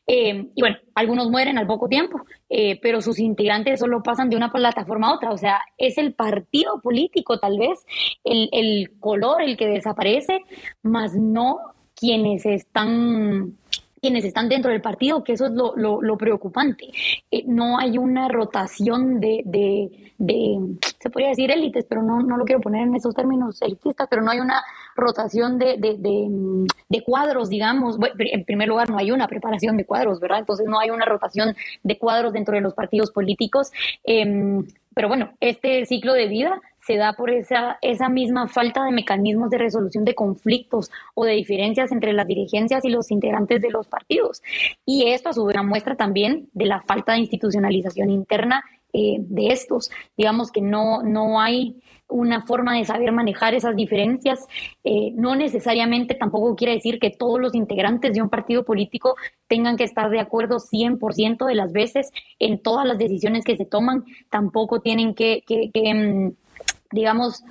[0.07, 4.35] Eh, y bueno, algunos mueren al poco tiempo, eh, pero sus integrantes solo pasan de
[4.35, 7.85] una plataforma a otra, o sea, es el partido político tal vez
[8.23, 10.39] el, el color el que desaparece,
[10.81, 11.59] más no
[11.95, 13.57] quienes están
[14.05, 16.91] quienes están dentro del partido, que eso es lo, preocupante.
[17.31, 20.59] Eh, no hay una rotación de, de, de,
[20.99, 24.21] se podría decir élites, pero no, no lo quiero poner en esos términos elitistas, pero
[24.21, 24.63] no hay una
[24.95, 27.97] rotación de, de, cuadros, digamos.
[28.19, 30.37] en primer lugar, no hay una preparación de cuadros, ¿verdad?
[30.37, 33.71] Entonces no hay una rotación de cuadros dentro de los partidos políticos.
[34.03, 38.91] Em, pero bueno, este ciclo de vida se da por esa, esa misma falta de
[38.91, 43.71] mecanismos de resolución de conflictos o de diferencias entre las dirigencias y los integrantes de
[43.71, 44.43] los partidos.
[44.85, 49.47] Y esto a su vez muestra también de la falta de institucionalización interna eh, de
[49.47, 49.89] estos.
[50.15, 54.45] Digamos que no, no hay una forma de saber manejar esas diferencias.
[54.83, 59.15] Eh, no necesariamente tampoco quiere decir que todos los integrantes de un partido político
[59.47, 63.65] tengan que estar de acuerdo 100% de las veces en todas las decisiones que se
[63.65, 64.05] toman.
[64.29, 66.44] Tampoco tienen que, que, que mm,
[66.91, 67.43] digamos,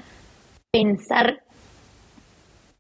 [0.71, 1.45] pensar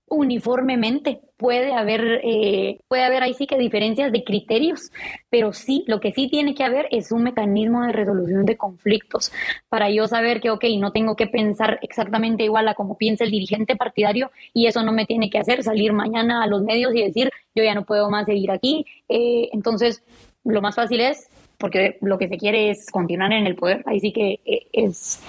[0.06, 4.92] uniformemente puede haber, eh, puede haber ahí sí que diferencias de criterios,
[5.30, 9.32] pero sí, lo que sí tiene que haber es un mecanismo de resolución de conflictos
[9.68, 13.30] para yo saber que, ok, no tengo que pensar exactamente igual a como piensa el
[13.30, 17.02] dirigente partidario y eso no me tiene que hacer salir mañana a los medios y
[17.02, 18.86] decir, yo ya no puedo más seguir aquí.
[19.08, 20.02] Eh, entonces,
[20.44, 24.00] lo más fácil es, porque lo que se quiere es continuar en el poder, ahí
[24.00, 25.20] sí que eh, es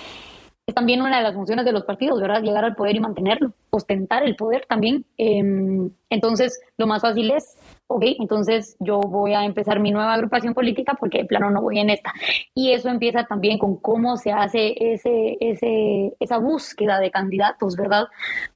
[0.67, 2.41] es también una de las funciones de los partidos, ¿verdad?
[2.41, 5.05] Llegar al poder y mantenerlo, ostentar el poder también.
[5.15, 10.55] Em, entonces, lo más fácil es, ok, entonces yo voy a empezar mi nueva agrupación
[10.55, 12.13] política porque de plano no voy en esta.
[12.55, 18.07] Y eso empieza también con cómo se hace ese, ese, esa búsqueda de candidatos, ¿verdad?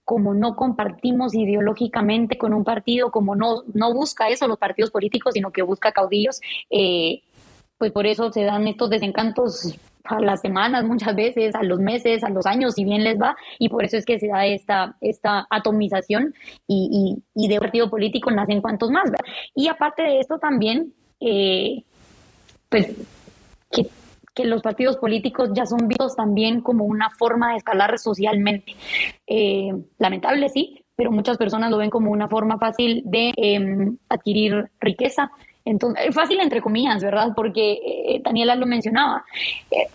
[0.04, 5.34] Como no compartimos ideológicamente con un partido, como no, no busca eso los partidos políticos,
[5.36, 6.42] sino que busca caudillos,
[6.72, 7.22] eh,
[7.80, 12.24] pues por eso se dan estos desencantos a las semanas muchas veces, a los meses,
[12.24, 14.96] a los años, si bien les va, y por eso es que se da esta,
[15.02, 16.34] esta atomización
[16.68, 19.06] y, y, de partido político nacen cuantos más.
[19.06, 19.26] ¿verdad?
[19.56, 21.84] Y aparte de esto también, eh,
[22.68, 22.96] pues
[23.72, 23.88] que,
[24.36, 28.76] que, los partidos políticos ya son vistos también como una forma de escalar socialmente.
[29.26, 34.70] Eh, lamentable, sí, pero muchas personas lo ven como una forma fácil de em, adquirir
[34.82, 35.32] riqueza,
[35.70, 37.30] entonces, fácil entre comillas, ¿verdad?
[37.36, 39.24] Porque eh, Daniela lo mencionaba.
[39.70, 39.88] Eh,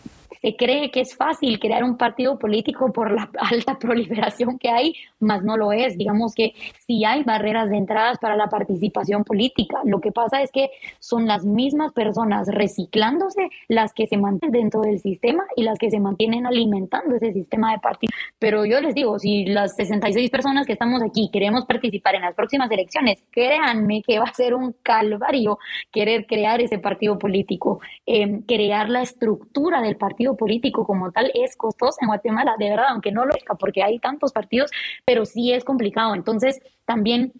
[0.44, 4.94] se cree que es fácil crear un partido político por la alta proliferación que hay,
[5.18, 5.96] más no lo es.
[5.96, 6.52] Digamos que
[6.86, 9.78] sí hay barreras de entradas para la participación política.
[9.84, 14.82] Lo que pasa es que son las mismas personas reciclándose las que se mantienen dentro
[14.82, 18.12] del sistema y las que se mantienen alimentando ese sistema de partido.
[18.38, 22.34] Pero yo les digo, si las 66 personas que estamos aquí queremos participar en las
[22.34, 25.58] próximas elecciones, créanme que va a ser un calvario
[25.90, 31.56] querer crear ese partido político, eh, crear la estructura del partido político como tal es
[31.56, 34.70] costoso en Guatemala, de verdad, aunque no lo es, porque hay tantos partidos,
[35.04, 36.14] pero sí es complicado.
[36.14, 37.32] Entonces, también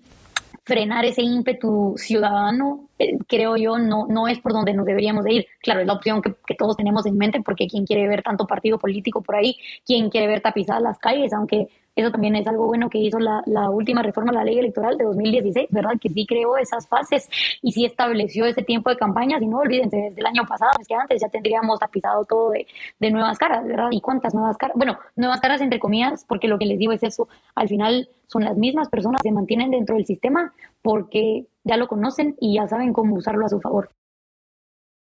[0.65, 5.33] frenar ese ímpetu ciudadano, eh, creo yo, no, no es por donde nos deberíamos de
[5.33, 5.47] ir.
[5.61, 8.79] Claro, es la opción que, todos tenemos en mente, porque quien quiere ver tanto partido
[8.79, 12.91] político por ahí, quien quiere ver tapizadas las calles, aunque eso también es algo bueno
[12.91, 15.93] que hizo la, la, última reforma a la ley electoral de 2016, ¿verdad?
[16.01, 17.29] Que sí creó esas fases
[17.63, 19.39] y sí estableció ese tiempo de campaña.
[19.41, 22.67] Y no olvídense, desde el año pasado, es que antes ya tendríamos tapizado todo de,
[22.99, 23.89] de nuevas caras, ¿verdad?
[23.93, 24.77] ¿Y cuántas nuevas caras?
[24.77, 27.29] Bueno, nuevas caras entre comillas, porque lo que les digo es eso.
[27.55, 30.53] Al final son las mismas personas que se mantienen dentro del sistema
[30.83, 33.91] porque ya lo conocen y ya saben cómo usarlo a su favor.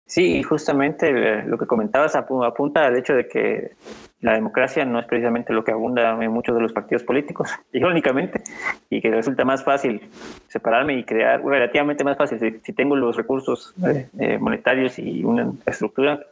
[0.09, 3.73] Sí, justamente eh, lo que comentabas apunta al hecho de que
[4.21, 8.41] la democracia no es precisamente lo que abunda en muchos de los partidos políticos, irónicamente,
[8.89, 10.01] y que resulta más fácil
[10.47, 15.51] separarme y crear, relativamente más fácil, si, tengo los recursos eh, eh, monetarios y una
[15.67, 16.25] estructura,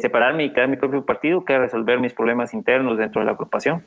[0.00, 3.82] separarme y crear mi propio partido que resolver mis problemas internos dentro de la agrupación.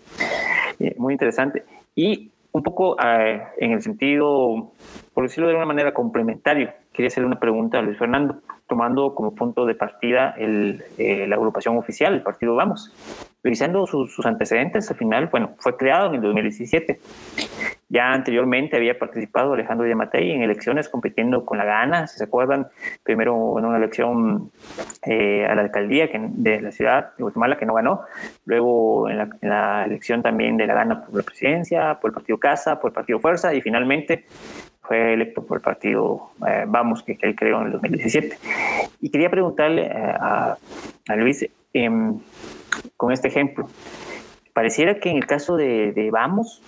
[0.97, 1.63] muy interesante.
[1.95, 4.71] Y un poco en el sentido,
[5.13, 9.35] por decirlo de una manera, complementario, quería hacerle una pregunta a Luis Fernando tomando como
[9.35, 12.93] punto de partida el, eh, la agrupación oficial, el partido Vamos.
[13.43, 16.99] Revisando sus, antecedentes, al final, bueno, fue creado en el 2017.
[17.93, 22.65] Ya anteriormente había participado Alejandro Yamatei en elecciones compitiendo con la Gana, si se acuerdan,
[23.03, 24.51] primero en una elección
[25.05, 28.01] eh, a la alcaldía de la ciudad de Guatemala que no ganó,
[28.45, 32.79] luego en la, elección también de la Gana por la presidencia, por el partido Casa,
[32.79, 34.25] por el partido Fuerza y finalmente
[34.81, 38.39] fue electo por el partido eh, Vamos, que, él creó en el 2017.
[39.01, 40.57] Y quería preguntarle eh, a,
[41.09, 42.19] a Luis, em,
[42.97, 43.67] con este ejemplo,
[44.53, 46.63] pareciera que en el caso de, Vamos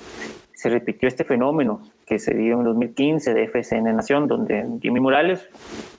[0.56, 5.48] se repitió este fenómeno que se dio en 2015 de FSN Nación, donde Jimmy Morales,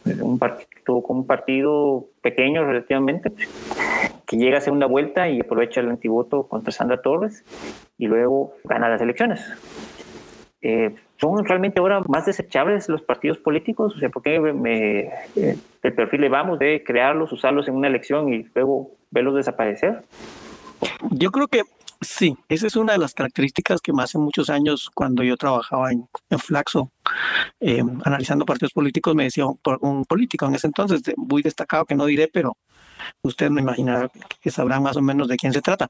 [0.05, 0.41] un
[0.85, 3.33] tuvo como un partido pequeño relativamente,
[4.27, 7.45] que llega a segunda vuelta y aprovecha el antivoto contra Sandra Torres
[7.99, 9.45] y luego gana las elecciones.
[10.63, 13.95] Eh, ¿Son realmente ahora más desechables los partidos políticos?
[13.95, 18.33] O sea, ¿por qué me, el perfil le vamos de crearlos, usarlos en una elección
[18.33, 20.03] y luego verlos desaparecer?
[21.11, 21.63] Yo creo que
[22.01, 25.91] sí, esa es una de las características que más hace muchos años, cuando yo trabajaba
[25.93, 26.91] en, Flaxo,
[27.61, 31.95] eh, analizando partidos políticos, me decía un, un, político en ese entonces, muy destacado, que
[31.95, 32.57] no diré, pero
[33.23, 34.09] usted me imagina
[34.41, 35.89] que sabrán más o menos de quién se trata.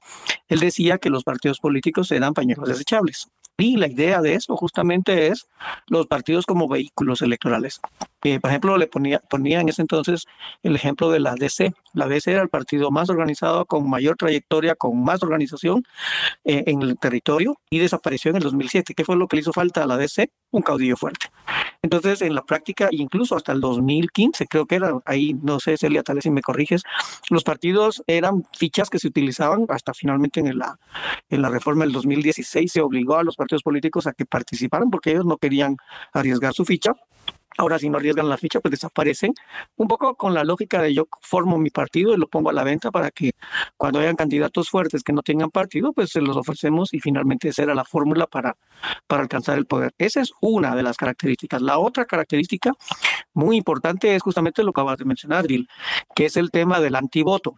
[0.49, 3.29] Él decía que los partidos políticos eran pañuelos desechables.
[3.59, 5.49] Y la idea de eso justamente es
[5.87, 7.81] los partidos como vehículos electorales.
[8.23, 10.27] Eh, por ejemplo, le ponía, ponía en ese entonces
[10.63, 11.73] el ejemplo de la DC.
[11.95, 15.85] La DC era el partido más organizado, con mayor trayectoria, con más organización
[16.45, 18.95] eh, en el territorio y desapareció en el 2007.
[18.95, 20.29] ¿Qué fue lo que le hizo falta a la DC?
[20.51, 21.29] Un caudillo fuerte.
[21.83, 26.03] Entonces, en la práctica, incluso hasta el 2015, creo que era ahí, no sé, Celia,
[26.03, 26.83] tal vez si me corriges,
[27.31, 30.79] los partidos eran fichas que se utilizaban hasta finalmente en la,
[31.29, 34.91] en la reforma del 2016 se obligó a los partidos partidos políticos a que participaran
[34.91, 35.77] porque ellos no querían
[36.13, 36.95] arriesgar su ficha
[37.59, 39.33] Ahora, si no arriesgan la ficha, pues desaparecen.
[39.77, 42.65] Un poco con la lógica de yo formo mi partido y lo pongo a la
[42.65, 43.33] venta para que
[43.77, 47.63] cuando hayan candidatos fuertes que no tengan partido, pues se los ofrecemos y finalmente esa
[47.63, 48.57] era la fórmula para,
[49.07, 49.95] para alcanzar el poder.
[49.97, 51.63] Esa es una de las características.
[51.63, 52.73] La otra característica
[53.33, 55.67] muy importante es justamente lo que acabas de mencionar, Bill,
[56.15, 57.55] que es el tema del antivoto.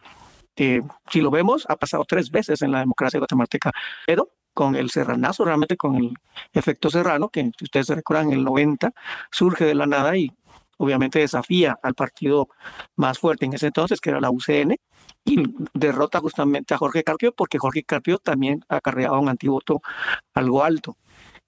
[0.55, 3.73] Eh, si lo vemos, ha pasado tres veces en la democracia guatemalteca,
[4.07, 6.15] pero con el serranazo, realmente con el
[6.53, 8.91] efecto serrano, que si ustedes se recuerdan, en el 90
[9.31, 10.33] surge de la nada y
[10.79, 12.49] obviamente desafía al partido
[12.97, 14.75] más fuerte en ese entonces, que era la UCN,
[15.25, 15.45] y
[15.75, 19.81] derrota justamente a Jorge Carpio, porque Jorge Carpio también acarreaba un antivoto
[20.35, 20.97] algo alto.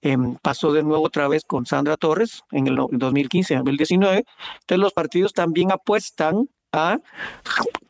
[0.01, 4.23] Em, pasó de nuevo otra vez con Sandra Torres en el 2015, 2019.
[4.61, 6.97] Entonces los partidos también apuestan a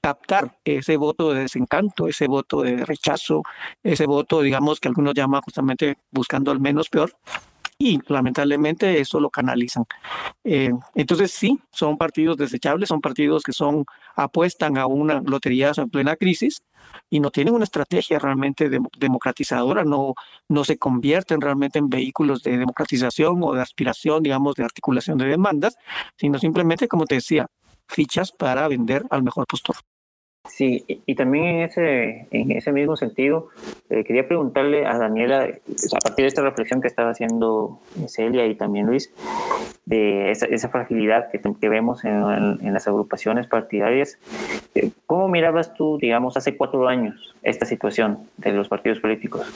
[0.02, 3.44] captar ese voto de desencanto, ese voto de rechazo,
[3.84, 7.14] ese voto, digamos, que algunos llaman justamente buscando al menos peor,
[7.82, 9.86] y lamentablemente eso lo canalizan.
[10.44, 15.90] Eh, entonces sí, son partidos desechables, son partidos que son apuestan a una lotería en
[15.90, 16.64] plena crisis
[17.10, 20.14] y no tienen una estrategia realmente democratizadora, no,
[20.48, 25.26] no se convierten realmente en vehículos de democratización o de aspiración, digamos, de articulación de
[25.26, 25.76] demandas,
[26.18, 27.48] sino simplemente, como te decía,
[27.92, 29.76] fichas para vender al mejor postor.
[30.50, 33.50] Sí, y también en ese, en ese mismo sentido,
[33.92, 38.56] eh, quería preguntarle a Daniela, a partir de esta reflexión que estaba haciendo Celia y
[38.56, 39.14] también Luis,
[39.86, 44.18] de esa, esa fragilidad que, que vemos en, en, las agrupaciones partidarias,
[44.74, 49.48] eh, ¿cómo mirabas tú, digamos, hace cuatro años esta situación de los partidos políticos?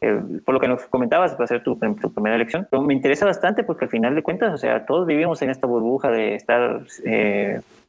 [0.00, 2.94] Eh, por lo que nos comentabas, va a ser tu, tu, primera elección, pero me
[2.94, 6.36] interesa bastante porque al final de cuentas, o sea, todos vivimos en esta burbuja de
[6.36, 6.82] estar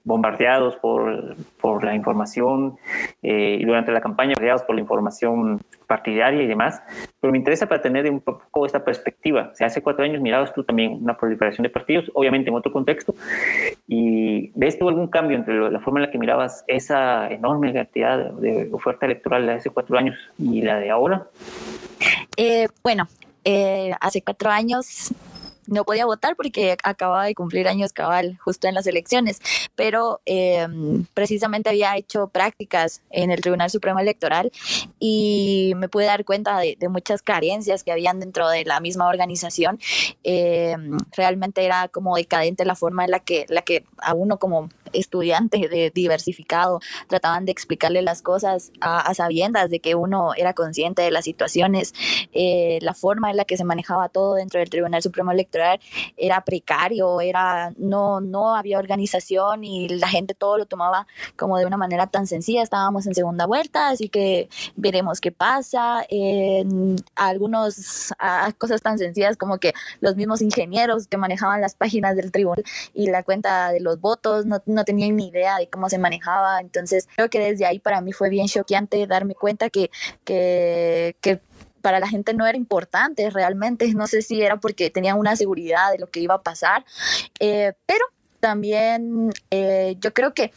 [0.03, 2.77] bombardeados por, por la información
[3.21, 6.81] eh, y durante la campaña bombardeados por la información partidaria y demás,
[7.19, 9.49] pero me interesa para tener un poco esta perspectiva.
[9.51, 12.71] O sea, hace cuatro años mirabas tú también una proliferación de partidos, obviamente en otro
[12.71, 13.13] contexto,
[13.87, 18.31] y ¿ves tú algún cambio entre la forma en la que mirabas esa enorme cantidad
[18.31, 21.27] de oferta electoral de hace cuatro años y la de ahora?
[22.37, 23.07] Eh, bueno,
[23.45, 25.13] eh, hace cuatro años
[25.67, 29.39] no podía votar porque acababa de cumplir años cabal justo en las elecciones,
[29.75, 34.51] pero em, precisamente había hecho prácticas en el Tribunal Supremo Electoral
[34.99, 39.79] y me pude dar cuenta de, muchas carencias que habían dentro de la misma organización.
[40.23, 44.69] Em, realmente era como decadente la forma en la que, la que a uno como
[44.91, 51.01] estudiante de diversificado trataban de explicarle las cosas a, sabiendas de que uno era consciente
[51.01, 51.93] de las situaciones,
[52.31, 55.52] eh, la forma en la que se manejaba todo dentro del Tribunal Supremo Electoral
[56.17, 61.65] era precario, era no no había organización y la gente todo lo tomaba como de
[61.65, 62.63] una manera tan sencilla.
[62.63, 66.05] Estábamos en segunda vuelta, así que veremos qué pasa.
[66.09, 68.13] En algunos
[68.57, 72.63] cosas tan sencillas como que los mismos ingenieros que manejaban las páginas del tribunal
[72.93, 76.59] y la cuenta de los votos no, no tenían ni idea de cómo se manejaba.
[76.59, 79.89] Entonces, creo que desde ahí para mí fue bien choqueante darme cuenta que,
[80.23, 81.15] que
[81.83, 83.93] para la gente no era importante realmente.
[83.93, 86.85] No sé si era porque tenían una seguridad de lo que iba a pasar,
[87.39, 88.05] eh, pero
[88.39, 90.51] también eh, yo creo que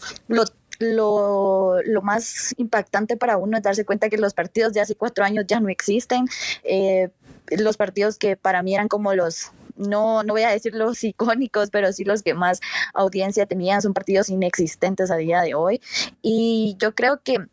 [0.79, 5.45] lo más impactante para uno es darse cuenta que los partidos de hace cuatro años
[5.49, 6.27] ya no existen.
[6.63, 7.11] Eh,
[7.51, 11.71] los partidos que para mí eran como los no, no voy a decir los icónicos,
[11.71, 12.61] pero sí los que más
[12.95, 15.81] audiencia tenían, son partidos inexistentes a día de hoy.
[16.23, 17.47] Y yo creo que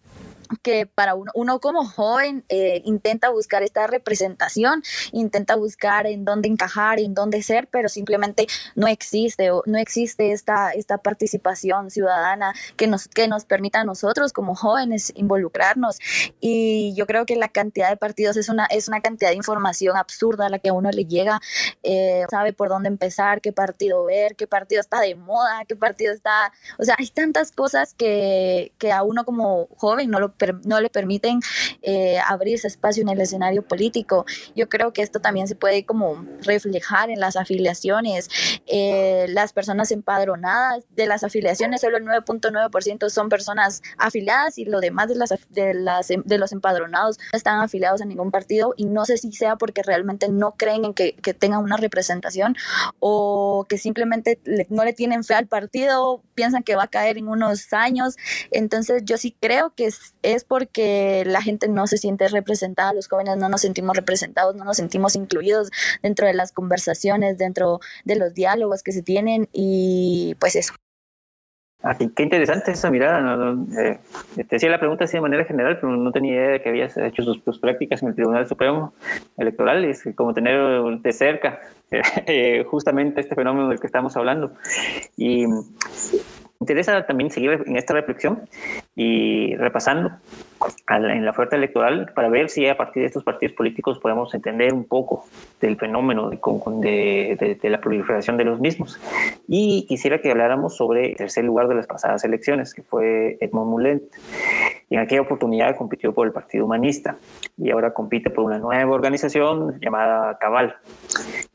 [0.61, 6.49] que para uno, uno como joven eh, intenta buscar esta representación, intenta buscar en dónde
[6.49, 12.87] encajar, en dónde ser, pero simplemente no existe, no existe esta, esta participación ciudadana que
[12.87, 15.99] nos, que nos permita a nosotros como jóvenes involucrarnos.
[16.39, 19.97] Y yo creo que la cantidad de partidos es una, es una cantidad de información
[19.97, 21.39] absurda a la que a uno le llega,
[21.83, 26.13] eh, sabe por dónde empezar, qué partido ver, qué partido está de moda, qué partido
[26.13, 30.33] está, o sea, hay tantas cosas que, que a uno como joven no lo
[30.63, 31.39] no le permiten
[31.82, 34.25] eh, abrir ese espacio en el escenario político.
[34.56, 38.29] Yo creo que esto también se puede como reflejar en las afiliaciones.
[38.67, 44.79] Eh, las personas empadronadas de las afiliaciones, solo el 9.9% son personas afiliadas y lo
[44.79, 49.06] demás de, las, de, las, de los empadronados están afiliados a ningún partido y no
[49.06, 52.56] sé si sea porque realmente no creen en que, que tengan una representación
[52.99, 57.27] o que simplemente no le tienen fe al partido, piensan que va a caer en
[57.27, 58.15] unos años.
[58.51, 59.89] Entonces yo sí creo que
[60.23, 64.65] es porque la gente no se siente representada, los jóvenes no nos sentimos representados, no
[64.65, 65.69] nos sentimos incluidos
[66.01, 70.73] dentro de las conversaciones, dentro de los diálogos que se tienen y pues eso.
[71.86, 73.57] Aquí, qué interesante esa mirada.
[73.77, 73.99] Eh,
[74.38, 76.95] te decía la pregunta así de manera general, pero no tenía idea de que habías
[76.95, 78.93] hecho sus, prácticas en el Tribunal Supremo
[79.38, 79.83] Electoral.
[79.83, 81.59] Es como tener de cerca
[81.91, 84.53] eh, justamente este fenómeno del que estamos hablando.
[85.17, 85.45] Y
[86.64, 88.47] interesa también seguir en esta reflexión
[88.95, 90.11] y repasando
[90.88, 94.74] en la oferta electoral para ver si a partir de estos partidos políticos podemos entender
[94.74, 95.26] un poco
[95.59, 98.99] del fenómeno de, de, la proliferación de los mismos.
[99.47, 103.70] Y quisiera que habláramos sobre el tercer lugar de las pasadas elecciones, que fue Edmond
[103.70, 104.03] Mulet.
[104.89, 107.18] Y en aquella oportunidad compitió por el Partido Humanista
[107.57, 110.76] y ahora compite por una nueva organización llamada Cabal.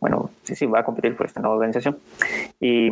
[0.00, 1.98] Bueno, sí, sí, va a competir por esta nueva organización.
[2.60, 2.90] Y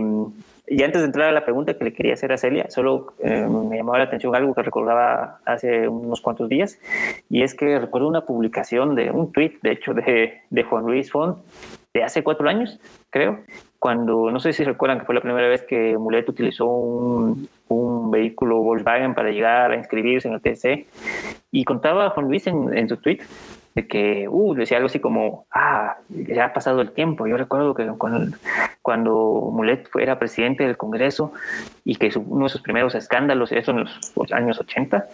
[0.68, 3.46] y antes de entrar a la pregunta que le quería hacer a Celia, solo eh,
[3.46, 6.80] me llamaba la atención algo que recordaba hace unos cuantos días,
[7.30, 11.38] y es que recuerdo una publicación de un tweet, de hecho, de, Juan Luis Font,
[11.94, 13.40] de hace cuatro años, creo,
[13.78, 18.10] cuando, no sé si recuerdan que fue la primera vez que Mulet utilizó un, un
[18.10, 20.86] vehículo Volkswagen para llegar a inscribirse en el TC,
[21.52, 23.20] y contaba Juan Luis en, en su tweet
[23.76, 27.26] de que, uh, decía algo así como, ah, ya ha pasado el tiempo.
[27.26, 28.36] Yo recuerdo que cuando,
[28.80, 31.32] cuando Mulet era presidente del Congreso
[31.84, 35.06] y que uno de sus primeros escándalos, eso en los años 80,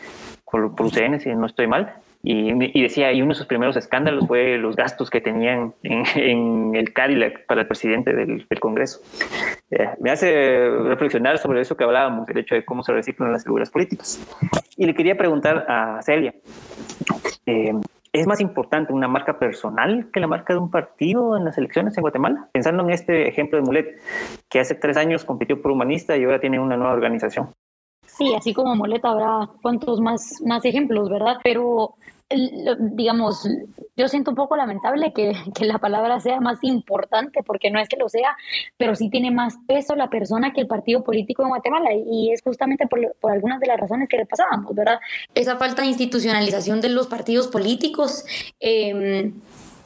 [0.49, 1.93] por, por UCN, si no estoy mal,
[2.23, 6.05] y, y, decía, y uno de sus primeros escándalos fue los gastos que tenían en,
[6.15, 9.01] en el Cadillac para el presidente del, del Congreso.
[9.73, 13.43] Eh, me hace reflexionar sobre eso que hablábamos, el hecho de cómo se reciclan las
[13.43, 14.25] figuras políticas.
[14.77, 16.33] Y le quería preguntar a Celia,
[17.47, 17.73] eh,
[18.15, 21.97] ¿Es más importante una marca personal que la marca de un partido en las elecciones
[21.97, 22.51] en Guatemala?
[22.53, 24.01] Pensando en este ejemplo de Mulet,
[24.51, 27.55] que hace tres años compitió por Humanista y ahora tiene una nueva organización.
[28.05, 31.39] Sí, así como Mulet habrá cuantos más, más ejemplos, ¿verdad?
[31.43, 31.95] Pero
[32.79, 33.49] digamos,
[33.97, 37.89] yo siento un poco lamentable que, que, la palabra sea más importante, porque no es
[37.89, 38.37] que lo sea,
[38.77, 42.43] pero sí tiene más peso la persona que el partido político en Guatemala, y es
[42.43, 44.99] justamente por, por algunas de las razones que le pasábamos, ¿verdad?
[45.35, 48.25] Esa falta de institucionalización de los partidos políticos,
[48.61, 49.33] eh,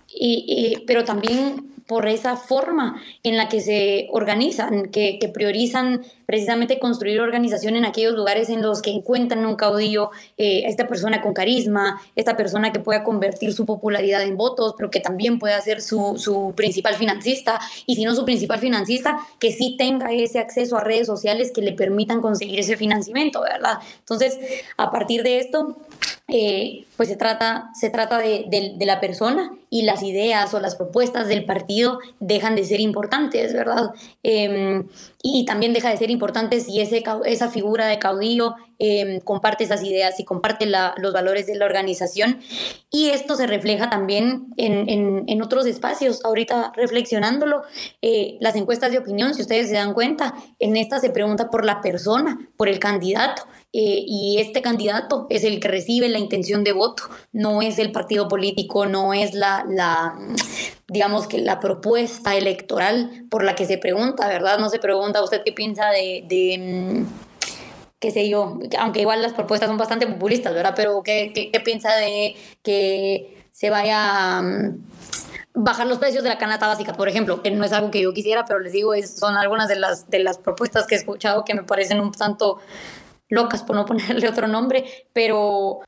[0.08, 7.20] y, pero también por esa forma en la que se organizan, que, priorizan precisamente construir
[7.20, 12.00] organización en aquellos lugares en los que encuentran un caudillo, eh, esta persona con carisma,
[12.16, 16.14] esta persona que pueda convertir su popularidad en votos, pero que también pueda ser su,
[16.18, 20.84] su principal financista, y si no su principal financista, que sí tenga ese acceso a
[20.84, 23.78] redes sociales que le permitan conseguir ese financiamiento, ¿verdad?
[23.98, 24.38] Entonces,
[24.76, 25.76] a partir de esto,
[26.28, 30.76] eh, pues se trata, se trata de, de, la persona y las ideas o las
[30.76, 33.90] propuestas del partido dejan de ser importantes, ¿verdad?
[34.22, 34.86] Em,
[35.22, 39.82] y también deja de ser importante si ese, esa figura de caudillo em, comparte esas
[39.82, 42.40] ideas y comparte los valores de la organización.
[42.90, 46.24] Y esto se refleja también en, en, otros espacios.
[46.24, 47.62] Ahorita reflexionándolo,
[48.02, 51.64] eh, las encuestas de opinión, si ustedes se dan cuenta, en esta se pregunta por
[51.64, 53.42] la persona, por el candidato.
[53.78, 57.02] Eh, y este candidato es el que recibe la intención de voto,
[57.34, 59.66] no es el partido político, no es la,
[60.88, 64.58] digamos que la propuesta electoral por la que se pregunta, ¿verdad?
[64.58, 66.24] No se pregunta usted qué piensa de,
[66.58, 67.04] mm,
[67.98, 70.72] qué sé yo, aunque igual las propuestas son bastante populistas, ¿verdad?
[70.74, 74.40] Pero qué, qué, piensa de que se vaya...
[74.40, 74.86] Mm,
[75.58, 78.12] bajar los precios de la canasta básica, por ejemplo, que no es algo que yo
[78.12, 81.54] quisiera, pero les digo, son algunas de las, de las propuestas que he escuchado que
[81.54, 82.58] me parecen un tanto
[83.28, 85.80] locas por no ponerle otro nombre, pero,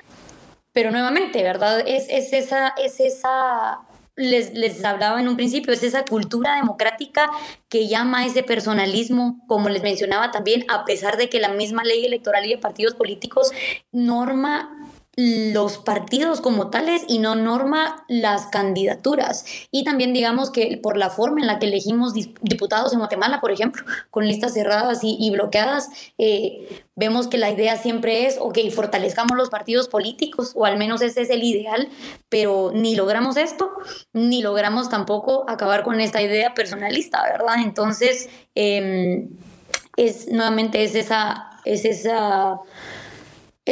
[0.72, 1.80] pero nuevamente, ¿verdad?
[1.86, 3.80] Es, es esa, es esa
[4.18, 7.30] les, les, hablaba en un principio, es esa cultura democrática
[7.68, 11.84] que llama a ese personalismo, como les mencionaba también, a pesar de que la misma
[11.84, 13.52] ley electoral y de partidos políticos
[13.92, 14.90] norma
[15.20, 19.44] los partidos como tales y no norma las candidaturas.
[19.72, 23.50] Y también digamos que por la forma en la que elegimos diputados en Guatemala, por
[23.50, 25.88] ejemplo, con listas cerradas y, bloqueadas,
[26.18, 31.02] eh, vemos que la idea siempre es, ok, fortalezcamos los partidos políticos, o al menos
[31.02, 31.88] ese es el ideal,
[32.28, 33.72] pero ni logramos esto,
[34.12, 37.56] ni logramos tampoco acabar con esta idea personalista, ¿verdad?
[37.64, 39.30] Entonces, em,
[39.96, 42.60] es nuevamente es esa, es esa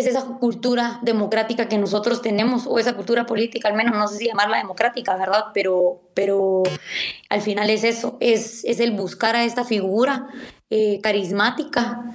[0.01, 4.19] es esa cultura democrática que nosotros tenemos, o esa cultura política, al menos no sé
[4.19, 5.47] si llamarla democrática, ¿verdad?
[5.55, 6.63] Pero, pero
[7.29, 10.29] al final es eso, es, es el buscar a esta figura
[10.69, 12.15] eh, carismática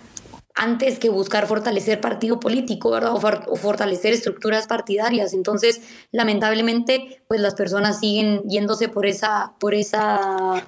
[0.53, 3.13] antes que buscar fortalecer partido político, ¿verdad?
[3.13, 5.33] O, fortalecer estructuras partidarias.
[5.33, 10.65] Entonces, lamentablemente, pues las personas siguen yéndose por esa, por esa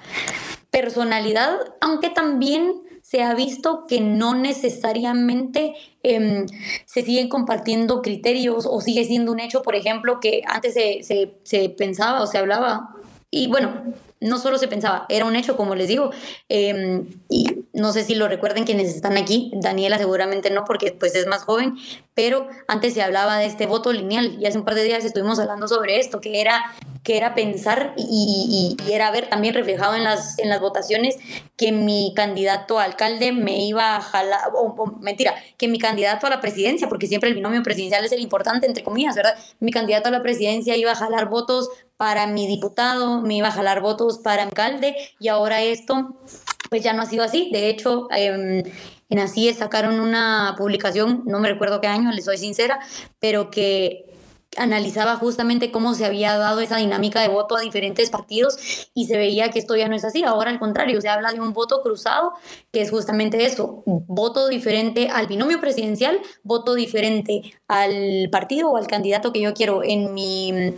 [0.70, 2.82] personalidad, aunque también
[3.14, 6.46] se ha visto que no necesariamente em,
[6.84, 12.20] se siguen compartiendo criterios o sigue siendo un hecho, por ejemplo, que antes se, pensaba
[12.22, 12.90] o se hablaba,
[13.30, 13.70] y bueno,
[14.20, 16.10] no solo se pensaba, era un hecho, como les digo,
[16.48, 21.14] em, y no sé si lo recuerden quienes están aquí, Daniela seguramente no, porque pues
[21.16, 21.74] es más joven,
[22.14, 25.40] pero antes se hablaba de este voto lineal y hace un par de días estuvimos
[25.40, 26.72] hablando sobre esto, que era,
[27.02, 31.16] que era pensar y, era ver también reflejado en las, en las votaciones
[31.56, 36.30] que mi candidato a alcalde me iba a jalar, o, mentira, que mi candidato a
[36.30, 39.36] la presidencia, porque siempre el binomio presidencial es el importante, entre comillas, ¿verdad?
[39.58, 43.52] Mi candidato a la presidencia iba a jalar votos para mi diputado, me iba a
[43.52, 46.14] jalar votos para alcalde y ahora esto
[46.74, 47.50] pues ya no ha sido así.
[47.52, 48.64] De hecho, eh,
[49.08, 52.80] en Así sacaron una publicación, no me recuerdo qué año, les soy sincera,
[53.20, 54.06] pero que
[54.56, 58.58] analizaba justamente cómo se había dado esa dinámica de voto a diferentes partidos
[58.92, 60.24] y se veía que esto ya no es así.
[60.24, 62.32] Ahora al contrario, se habla de un voto cruzado,
[62.72, 68.88] que es justamente eso, voto diferente al binomio presidencial, voto diferente al partido o al
[68.88, 70.74] candidato que yo quiero en mi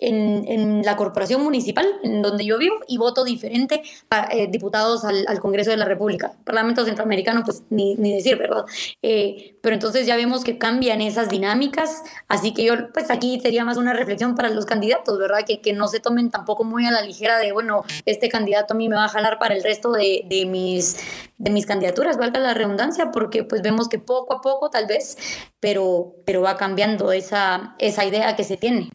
[0.00, 5.04] en, en, la corporación municipal en donde yo vivo y voto diferente para eh, diputados
[5.04, 6.32] al, Congreso de la República.
[6.44, 8.64] Parlamento Centroamericano, pues ni, ni decir, ¿verdad?
[9.02, 13.64] Eh, pero entonces ya vemos que cambian esas dinámicas, así que yo, pues aquí sería
[13.64, 15.44] más una reflexión para los candidatos, ¿verdad?
[15.46, 18.76] Que, que no se tomen tampoco muy a la ligera de, bueno, este candidato a
[18.76, 20.96] mí me va a jalar para el resto de, de mis,
[21.38, 25.16] de mis candidaturas, valga la redundancia, porque pues vemos que poco a poco tal vez,
[25.60, 28.90] pero, pero va cambiando esa, esa idea que se tiene.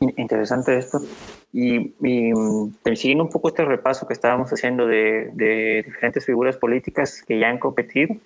[0.00, 0.98] Interesante esto.
[1.52, 6.56] Y, y mm, siguiendo un poco este repaso que estábamos haciendo de, de, diferentes figuras
[6.56, 8.16] políticas que ya han competido,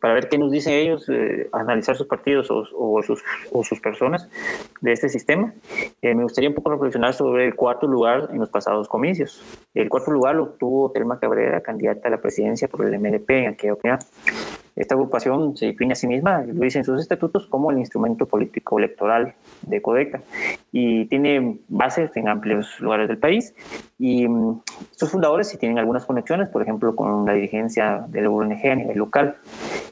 [0.00, 2.64] para ver qué nos dicen ellos, eh, analizar sus partidos o,
[3.02, 4.30] sus, o, personas
[4.80, 5.52] de este sistema,
[6.00, 9.42] eh, me gustaría un poco reflexionar sobre el cuarto lugar en los pasados comicios.
[9.74, 13.48] El cuarto lugar lo obtuvo Telma Cabrera, candidata a la presidencia por el MLP en
[13.48, 13.98] aquella opinión.
[14.80, 18.24] Esta agrupación se define a sí misma, lo dice en sus estatutos, como el instrumento
[18.24, 20.22] político electoral de Codeca
[20.72, 23.54] y tiene bases en amplios lugares del país.
[23.98, 24.62] Y um,
[24.92, 28.96] sus fundadores sí tienen algunas conexiones, por ejemplo, con la dirigencia del UNG a nivel
[28.96, 29.36] local.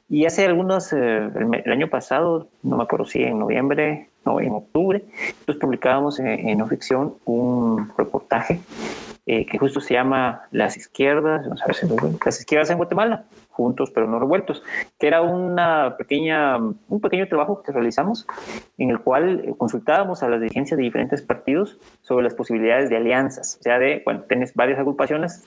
[0.09, 4.41] Y hace algunos, eh, el, el, año pasado, no me acuerdo si en noviembre o
[4.41, 5.05] en octubre,
[5.45, 8.61] pues publicábamos en, en no ficción un reportaje
[9.30, 11.46] eh, que justo se llama Las Izquierdas,
[12.24, 14.62] Las Izquierdas en Guatemala, juntos pero no revueltos,
[14.98, 18.26] que era una pequeña, un pequeño trabajo que realizamos
[18.78, 22.96] en el cual eh, consultábamos a las dirigencias de diferentes partidos sobre las posibilidades de
[22.96, 25.44] alianzas, o sea, de, bueno, tienes varias agrupaciones,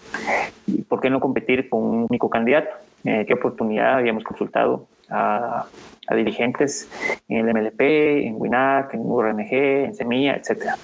[0.68, 2.70] ¿y ¿por qué no competir con un único candidato?
[3.04, 5.66] Eh, ¿Qué oportunidad habíamos consultado a,
[6.08, 6.90] a, dirigentes
[7.28, 7.82] en el MLP,
[8.28, 10.78] en WINAC, en URNG, en Semilla, etcétera.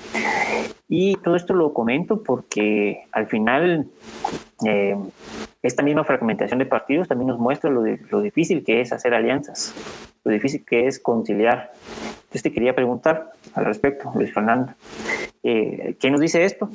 [0.88, 3.88] Y todo esto lo comento porque al final
[4.66, 4.96] eh,
[5.62, 9.14] esta misma fragmentación de partidos también nos muestra lo, de, lo, difícil que es hacer
[9.14, 9.74] alianzas,
[10.24, 11.72] lo difícil que es conciliar.
[12.16, 14.74] Entonces te quería preguntar al respecto, Luis Fernando,
[15.44, 16.70] eh, ¿qué nos dice esto?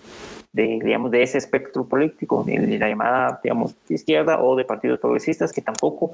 [0.53, 5.51] De, digamos, de ese espectro político, de, la llamada, digamos, izquierda o de partidos progresistas
[5.51, 6.13] que tampoco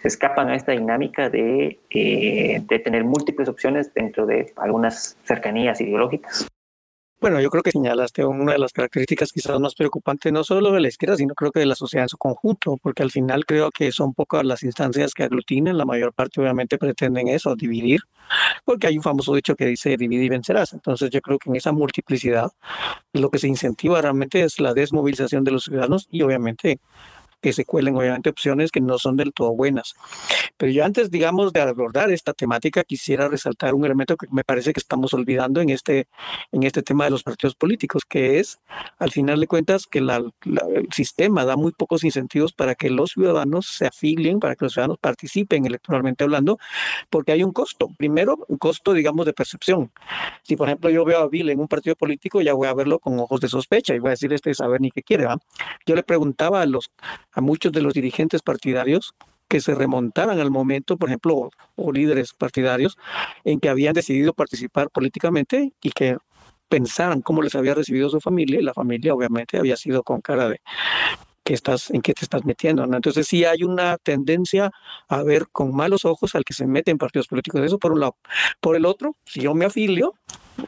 [0.00, 5.82] se escapan a esta dinámica de, eh, de tener múltiples opciones dentro de algunas cercanías
[5.82, 6.46] ideológicas.
[7.24, 10.80] Bueno, yo creo que señalaste una de las características quizás más preocupantes, no solo de
[10.80, 13.70] la izquierda, sino creo que de la sociedad en su conjunto, porque al final creo
[13.70, 18.02] que son pocas las instancias que aglutinan, la mayor parte obviamente pretenden eso, dividir,
[18.66, 20.74] porque hay un famoso dicho que dice divide y vencerás.
[20.74, 22.52] Entonces yo creo que en esa multiplicidad
[23.14, 26.78] lo que se incentiva realmente es la desmovilización de los ciudadanos y obviamente
[27.44, 29.92] que se cuelen obviamente opciones que no son del todo buenas.
[30.56, 34.72] Pero yo antes, digamos, de abordar esta temática, quisiera resaltar un elemento que me parece
[34.72, 36.08] que estamos olvidando en este,
[36.52, 38.60] en este tema de los partidos políticos, que es,
[38.98, 43.10] al final de cuentas, que la, el sistema da muy pocos incentivos para que los
[43.10, 46.58] ciudadanos se afilien, para que los ciudadanos participen electoralmente hablando,
[47.10, 47.90] porque hay un costo.
[47.98, 49.92] Primero, un costo, digamos, de percepción.
[50.44, 53.00] Si, por ejemplo, yo veo a Bill en un partido político, ya voy a verlo
[53.00, 55.26] con ojos de sospecha y voy a decir, este saber ni qué quiere.
[55.26, 55.36] ¿va?
[55.84, 56.90] Yo le preguntaba a los
[57.34, 59.14] a muchos de los dirigentes partidarios
[59.48, 62.96] que se remontaran al momento, por ejemplo, o líderes partidarios,
[63.44, 66.16] en que habían decidido participar políticamente y que
[66.68, 70.48] pensaran cómo les había recibido su familia, y la familia obviamente había sido con cara
[70.48, 70.60] de
[71.44, 72.86] que estás, en qué te estás metiendo.
[72.86, 72.96] ¿no?
[72.96, 74.70] Entonces sí hay una tendencia
[75.08, 77.60] a ver con malos ojos al que se mete en partidos políticos.
[77.62, 78.16] Eso por un lado.
[78.60, 80.14] Por el otro, si yo me afilio,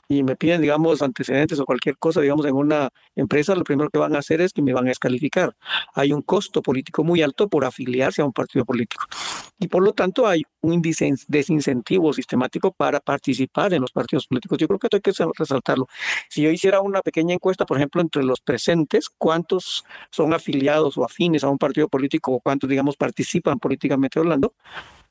[0.08, 3.98] y me piden, digamos, antecedentes o cualquier cosa, digamos, en una empresa, lo primero que
[3.98, 5.56] van a hacer es que me van a descalificar.
[5.94, 9.04] Hay un costo político muy alto por afiliarse a un partido político.
[9.58, 14.58] Y por lo tanto hay un desincentivo sistemático para participar en los partidos políticos.
[14.58, 15.88] Yo creo que esto hay que resaltarlo.
[16.28, 21.04] Si yo hiciera una pequeña encuesta, por ejemplo, entre los presentes, ¿cuántos son afiliados o
[21.04, 24.54] afines a un partido político o cuántos, digamos, participan políticamente hablando?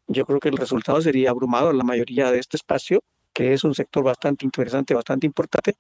[0.07, 1.73] Yo creo que el resultado sería abrumador.
[1.73, 3.01] La mayoría de este espacio
[3.35, 5.75] que es un sector bastante interesante, bastante importante,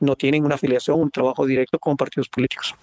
[0.00, 2.74] no tienen una afiliación, un trabajo directo con partidos políticos.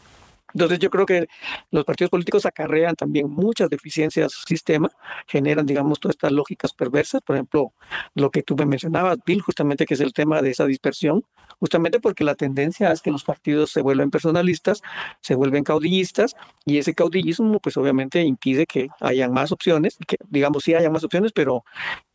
[0.53, 1.27] Entonces yo creo que
[1.71, 4.91] los partidos políticos acarrean también muchas deficiencias del sistema,
[5.27, 7.21] generan, digamos, todas estas lógicas perversas.
[7.21, 7.73] Por ejemplo,
[8.15, 11.25] lo que tú me mencionabas, Bill, justamente que es el tema de esa dispersión,
[11.59, 14.81] justamente porque la tendencia es que los partidos se vuelven personalistas,
[15.21, 16.35] se vuelven caudillistas,
[16.65, 21.03] y ese caudillismo, pues obviamente impide que hayan más opciones, que digamos sí haya más
[21.03, 21.63] opciones, pero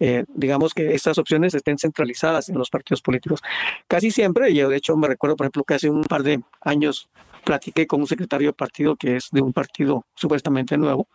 [0.01, 3.41] eh, digamos que estas opciones estén centralizadas en los partidos políticos.
[3.87, 7.09] Casi siempre, yo de hecho me recuerdo, por ejemplo, que hace un par de años
[7.45, 11.09] platiqué con un secretario de partido que es de un partido supuestamente nuevo,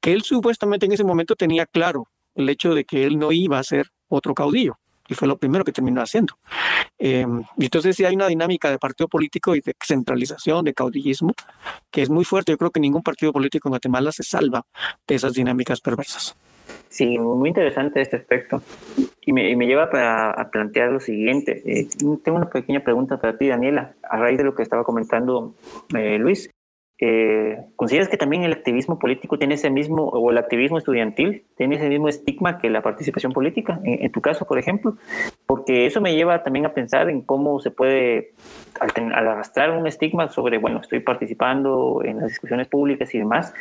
[0.00, 3.58] que él supuestamente en ese momento tenía claro el hecho de que él no iba
[3.58, 4.78] a ser otro caudillo.
[5.08, 6.36] Y fue lo primero que terminó haciendo.
[6.98, 11.32] Em, y entonces sí hay una dinámica de partido político y de centralización, de caudillismo,
[11.92, 12.52] que es muy fuerte.
[12.52, 14.66] Yo creo que ningún partido político en Guatemala se salva
[15.06, 16.34] de esas dinámicas perversas.
[16.96, 18.62] Sí, muy interesante este aspecto.
[19.20, 19.90] Y me, lleva
[20.30, 21.62] a plantear lo siguiente.
[21.66, 21.88] Eh,
[22.24, 25.54] tengo una pequeña pregunta para ti, Daniela, a raíz de lo que estaba comentando
[25.94, 26.48] eh, Luis.
[26.98, 31.76] Eh, ¿Consideras que también el activismo político tiene ese mismo, o el activismo estudiantil, tiene
[31.76, 34.96] ese mismo estigma que la participación política, en, tu caso, por ejemplo?
[35.46, 38.32] Porque eso me lleva también a pensar en cómo se puede,
[38.80, 43.52] al, arrastrar un estigma sobre, bueno, estoy participando en las discusiones públicas y demás,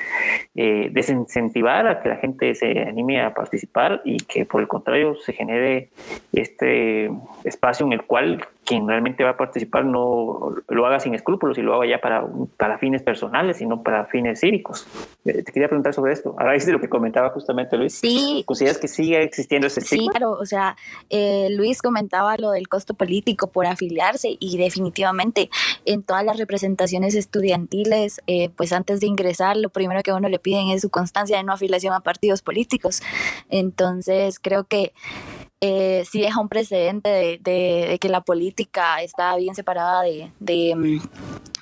[0.55, 5.15] eh, desincentivar a que la gente se anime a participar y que por el contrario
[5.15, 5.89] se genere
[6.31, 7.11] este
[7.43, 11.61] espacio en el cual quien realmente va a participar no lo haga sin escrúpulos y
[11.61, 12.25] lo haga ya para,
[12.57, 14.87] para fines personales y no para fines cívicos.
[15.23, 17.95] Eh, te quería preguntar sobre esto, a raíz de lo que comentaba justamente Luis.
[17.95, 18.43] Sí.
[18.45, 20.05] ¿Consideras que sigue existiendo ese estigma?
[20.05, 20.75] Sí, claro, o sea,
[21.09, 25.49] eh, Luis comentaba lo del costo político por afiliarse y definitivamente
[25.85, 30.27] en todas las representaciones estudiantiles, eh, pues antes de ingresar, lo primero que a uno
[30.27, 33.01] le piden es su constancia de no afiliación a partidos políticos.
[33.49, 34.91] Entonces, creo que
[35.61, 41.01] eh, sí deja un precedente de, que la política está bien separada de, de,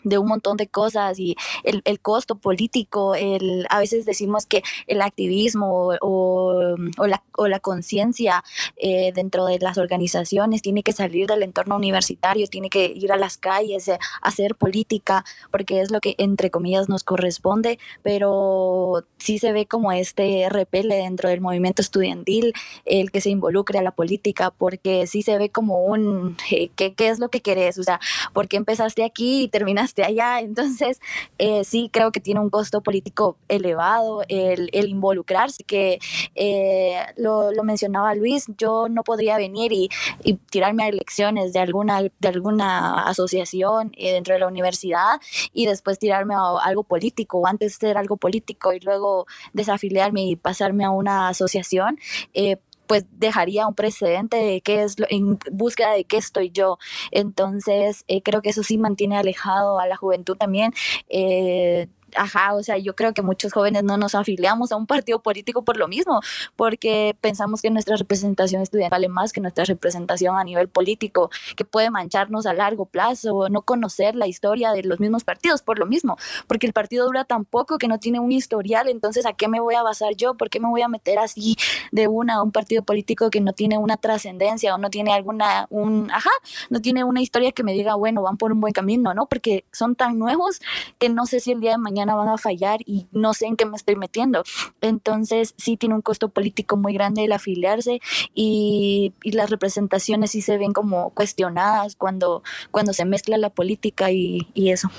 [0.03, 4.63] de un montón de cosas y el, el, costo político, el, a veces decimos que
[4.87, 8.43] el activismo o, o la, o la conciencia
[8.77, 13.17] eh, dentro de las organizaciones tiene que salir del entorno universitario, tiene que ir a
[13.17, 19.39] las calles, eh, hacer política, porque es lo que entre comillas nos corresponde, pero sí
[19.39, 22.53] se ve como este repele dentro del movimiento estudiantil,
[22.85, 26.93] el que se involucre a la política, porque sí se ve como un, eh, ¿qué,
[26.93, 27.77] ¿qué, es lo que querés?
[27.77, 27.99] O sea,
[28.33, 30.39] ¿por qué empezaste aquí y terminaste allá.
[30.39, 30.99] Entonces,
[31.37, 35.99] eh, sí creo que tiene un costo político elevado el, el involucrarse, que
[36.35, 39.89] eh, lo, mencionaba Luis, yo no podría venir y,
[40.23, 45.21] y, tirarme a elecciones de alguna, de alguna asociación eh, dentro de la universidad
[45.53, 50.35] y después tirarme a algo político o antes ser algo político y luego desafiliarme y
[50.35, 51.99] pasarme a una asociación.
[52.33, 52.57] Eh,
[52.87, 56.77] pues dejaría un precedente de qué es lo, en búsqueda de qué estoy yo.
[57.11, 60.73] Entonces, eh, creo que eso sí mantiene alejado a la juventud también.
[61.09, 65.19] Eh, ajá, o sea, yo creo que muchos jóvenes no nos afiliamos a un partido
[65.21, 66.21] político por lo mismo,
[66.55, 71.65] porque pensamos que nuestra representación estudiantil vale más que nuestra representación a nivel político, que
[71.65, 75.85] puede mancharnos a largo plazo, no conocer la historia de los mismos partidos por lo
[75.85, 79.47] mismo, porque el partido dura tan poco que no tiene un historial, entonces ¿a qué
[79.47, 80.35] me voy a basar yo?
[80.35, 81.55] ¿Por qué me voy a meter así
[81.91, 85.67] de una a un partido político que no tiene una trascendencia o no tiene alguna,
[85.69, 86.31] un, ajá,
[86.69, 89.27] no tiene una historia que me diga, bueno, van por un buen camino, ¿no?
[89.27, 90.59] Porque son tan nuevos
[90.99, 93.55] que no sé si el día de mañana van a fallar y no sé en
[93.55, 94.43] qué me estoy metiendo.
[94.81, 97.99] Entonces sí tiene un costo político muy grande el afiliarse
[98.33, 104.47] y, las representaciones sí se ven como cuestionadas cuando, cuando se mezcla la política y,
[104.55, 104.89] eso.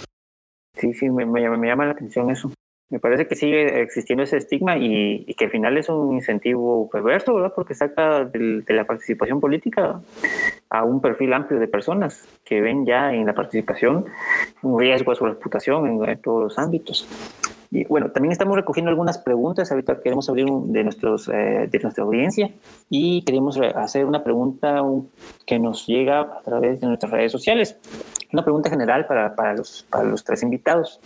[0.75, 2.51] Sí, sí, me, llama la atención eso.
[2.95, 6.89] Me parece que sigue existiendo ese estigma y, y que al final es un incentivo
[6.89, 7.53] perverso, ¿verdad?
[7.53, 10.01] Porque saca de la participación política
[10.71, 14.05] a un perfil amplio de personas que ven ya en la participación
[14.63, 17.09] un riesgo a su reputación en, todos los ámbitos.
[17.73, 19.73] Y bueno, también estamos recogiendo algunas preguntas.
[19.73, 22.53] Ahorita queremos abrir de, nuestros, eh, de nuestra audiencia
[22.89, 24.85] y queremos hacer una pregunta
[25.45, 27.77] que nos llega a través de nuestras redes sociales.
[28.35, 31.01] Una pregunta general para, para, los, para los tres invitados.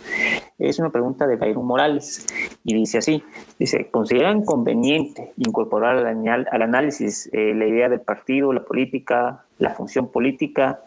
[0.57, 2.25] Es una pregunta de Byron Morales
[2.63, 3.23] y dice así,
[3.59, 9.75] dice, ¿consideran conveniente incorporar al, al análisis eh, la idea del partido, la política, la
[9.75, 10.79] función política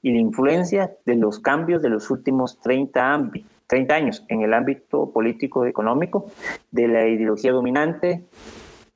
[0.00, 3.32] y la influencia de los cambios de los últimos 30,
[3.66, 6.30] 30 años en el ámbito político económico,
[6.70, 8.24] de la ideología dominante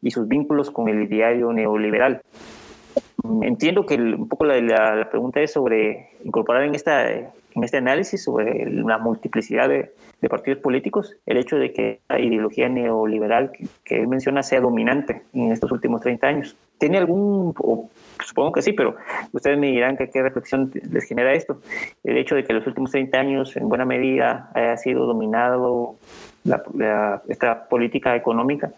[0.00, 2.22] y sus vínculos con el ideario neoliberal?
[3.42, 8.22] Entiendo que un poco la, la, pregunta es sobre incorporar en, esta, en este análisis
[8.22, 9.92] sobre la multiplicidad de,
[10.28, 13.52] partidos políticos el hecho de que la ideología neoliberal
[13.84, 16.56] que, él menciona sea dominante en estos últimos 30 años.
[16.78, 17.54] ¿Tiene algún,
[18.24, 18.96] supongo que sí, pero
[19.32, 21.60] ustedes me dirán que qué reflexión les genera esto?
[22.02, 25.96] El hecho de que los últimos 30 años en buena medida haya sido dominado
[27.28, 28.72] esta política económica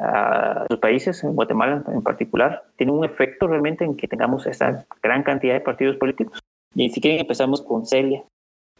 [0.00, 4.86] a los países, en Guatemala en particular, tiene un efecto realmente en que tengamos esta
[5.02, 6.40] gran cantidad de partidos políticos.
[6.74, 8.24] Y si quieren empezamos con Celia.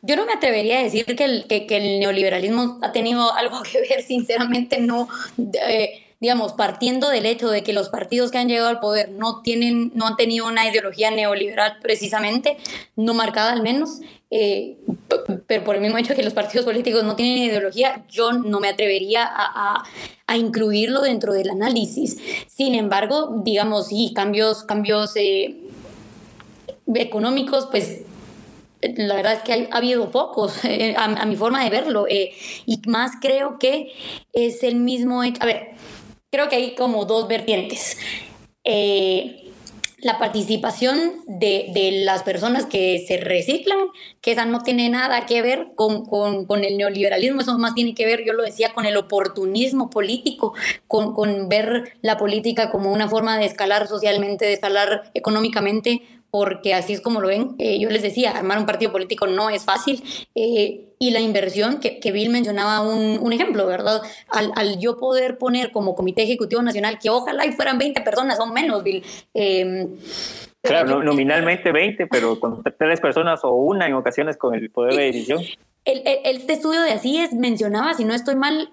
[0.02, 3.80] Yo no me atrevería a decir que el, que, el neoliberalismo ha tenido algo que
[3.80, 5.08] ver, sinceramente no.
[5.38, 9.40] Eh, digamos, partiendo del hecho de que los partidos que han llegado al poder no,
[9.40, 12.58] tienen, no han tenido una ideología neoliberal precisamente,
[12.94, 14.00] no marcada al menos,
[14.30, 14.76] eh,
[15.46, 18.60] pero por el mismo hecho de que los partidos políticos no tienen ideología, yo no
[18.60, 19.82] me atrevería a,
[20.26, 22.18] a, incluirlo dentro del análisis.
[22.46, 25.56] Sin embargo, digamos, sí, cambios, cambios eh,
[26.94, 28.02] económicos, pues
[28.82, 33.12] la verdad es que ha, habido pocos, eh, a, mi forma de verlo, y más
[33.22, 33.92] creo que
[34.34, 35.70] es el mismo hecho, a ver,
[36.30, 37.98] creo que hay como dos vertientes.
[38.64, 39.50] Eh,
[40.02, 43.78] la participación de, de, las personas que se reciclan,
[44.22, 48.06] que esa no tiene nada que ver con, con, el neoliberalismo, eso más tiene que
[48.06, 50.54] ver, yo lo decía, con el oportunismo político,
[50.88, 56.00] con, con ver la política como una forma de escalar socialmente, de escalar económicamente,
[56.30, 57.54] porque así es como lo ven.
[57.58, 60.02] Eh, yo les decía, armar un partido político no es fácil.
[60.34, 64.02] Eh, y la inversión, que, que Bill mencionaba un, un ejemplo, ¿verdad?
[64.28, 68.38] Al, al, yo poder poner como Comité Ejecutivo Nacional, que ojalá y fueran 20 personas
[68.38, 69.02] o menos, Bill.
[69.32, 69.88] Eh,
[70.62, 75.04] claro, nominalmente 20, pero con tres personas o una en ocasiones con el poder de
[75.04, 75.40] decisión.
[75.86, 78.70] El, el, este estudio de así es mencionaba, si no estoy mal,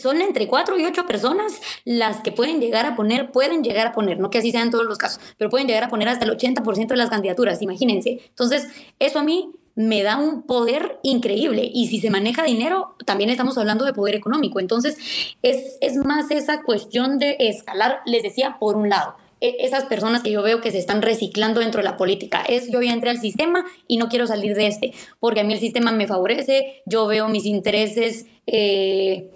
[0.00, 3.92] son entre cuatro y ocho personas las que pueden llegar a poner, pueden llegar a
[3.92, 6.36] poner, no que así sean todos los casos, pero pueden llegar a poner hasta el
[6.36, 8.20] 80% de las candidaturas, imagínense.
[8.28, 8.68] Entonces,
[8.98, 13.56] eso a mí me da un poder increíble y si se maneja dinero, también estamos
[13.56, 14.60] hablando de poder económico.
[14.60, 14.96] Entonces,
[15.42, 20.22] es, es más esa cuestión de escalar, les decía, por un lado e, esas personas
[20.22, 22.42] que yo veo que se están reciclando dentro de la política.
[22.48, 25.52] Es yo ya entré al sistema y no quiero salir de este, porque a mí
[25.52, 29.30] el sistema me favorece, yo veo mis intereses eh,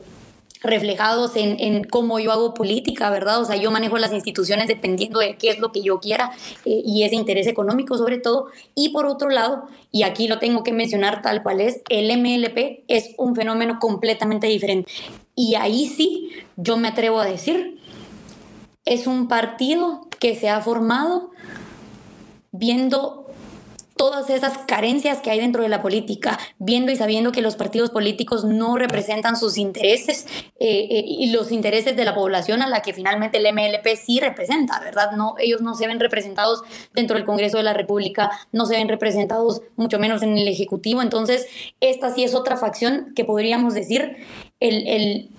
[0.66, 3.40] reflejados en, en, cómo yo hago política, ¿verdad?
[3.40, 6.32] O sea, yo manejo las instituciones dependiendo de qué es lo que yo quiera
[6.64, 8.48] eh, y ese interés económico sobre todo.
[8.74, 12.84] Y por otro lado, y aquí lo tengo que mencionar tal cual es, el MLP
[12.88, 14.90] es un fenómeno completamente diferente.
[15.34, 17.78] Y ahí sí, yo me atrevo a decir,
[18.84, 21.30] es un partido que se ha formado
[22.52, 23.25] viendo
[23.96, 27.90] todas esas carencias que hay dentro de la política, viendo y sabiendo que los partidos
[27.90, 30.26] políticos no representan sus intereses
[30.60, 34.20] eh, eh, y los intereses de la población a la que finalmente el MLP sí
[34.20, 35.12] representa, ¿verdad?
[35.12, 36.62] No, ellos no se ven representados
[36.94, 41.02] dentro del Congreso de la República, no se ven representados mucho menos en el Ejecutivo,
[41.02, 41.46] entonces
[41.80, 44.16] esta sí es otra facción que podríamos decir
[44.60, 45.30] el, el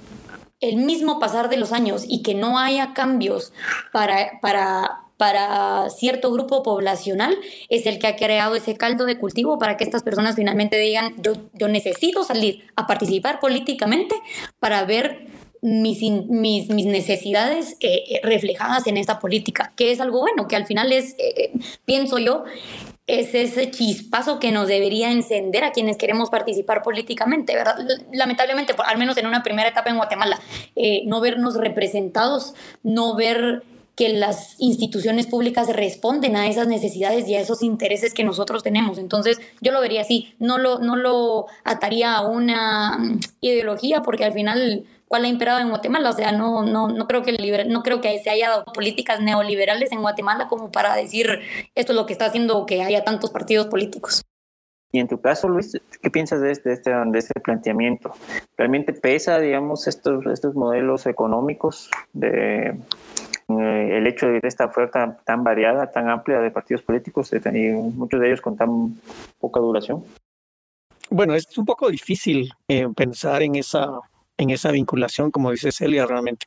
[0.60, 3.54] el mismo pasar de los años y que no haya cambios
[3.92, 7.36] para, para para cierto grupo poblacional
[7.70, 11.16] es el que ha creado ese caldo de cultivo para que estas personas finalmente digan,
[11.22, 14.16] yo, yo necesito salir a participar políticamente
[14.60, 15.28] para ver
[15.62, 20.66] mis, mis, mis necesidades eh, reflejadas en esta política, que es algo bueno, que al
[20.66, 21.52] final es, eh,
[21.86, 22.44] pienso yo,
[23.08, 27.78] es ese chispazo que nos debería encender a quienes queremos participar políticamente, ¿verdad?
[28.12, 30.40] Lamentablemente, al menos en una primera etapa en Guatemala,
[30.76, 32.54] eh, no vernos representados,
[32.84, 33.64] no ver
[33.98, 39.00] que las instituciones públicas responden a esas necesidades y a esos intereses que nosotros tenemos.
[39.00, 44.24] Entonces, yo lo vería así, no lo, no lo ataría a una mm, ideología, porque
[44.24, 46.12] al final, ¿cuál ha imperado en Guatemala?
[46.12, 49.20] O sea, no, no, no, creo, que el no creo que se haya dado políticas
[49.20, 51.40] neoliberales en Guatemala como para decir
[51.74, 54.24] esto es lo que está haciendo que haya tantos partidos políticos.
[54.92, 58.14] Y en tu caso, Luis, ¿qué piensas de este, este, de este planteamiento?
[58.58, 62.80] ¿Realmente pesa, digamos, estos, estos modelos económicos de
[63.48, 68.20] el hecho de esta oferta tan variada, tan amplia de partidos políticos eh, y muchos
[68.20, 69.00] de ellos con tan
[69.40, 70.04] poca duración?
[71.10, 74.00] Bueno, es un poco difícil eh, pensar en esa
[74.38, 76.46] en esa vinculación, como dice Celia, realmente.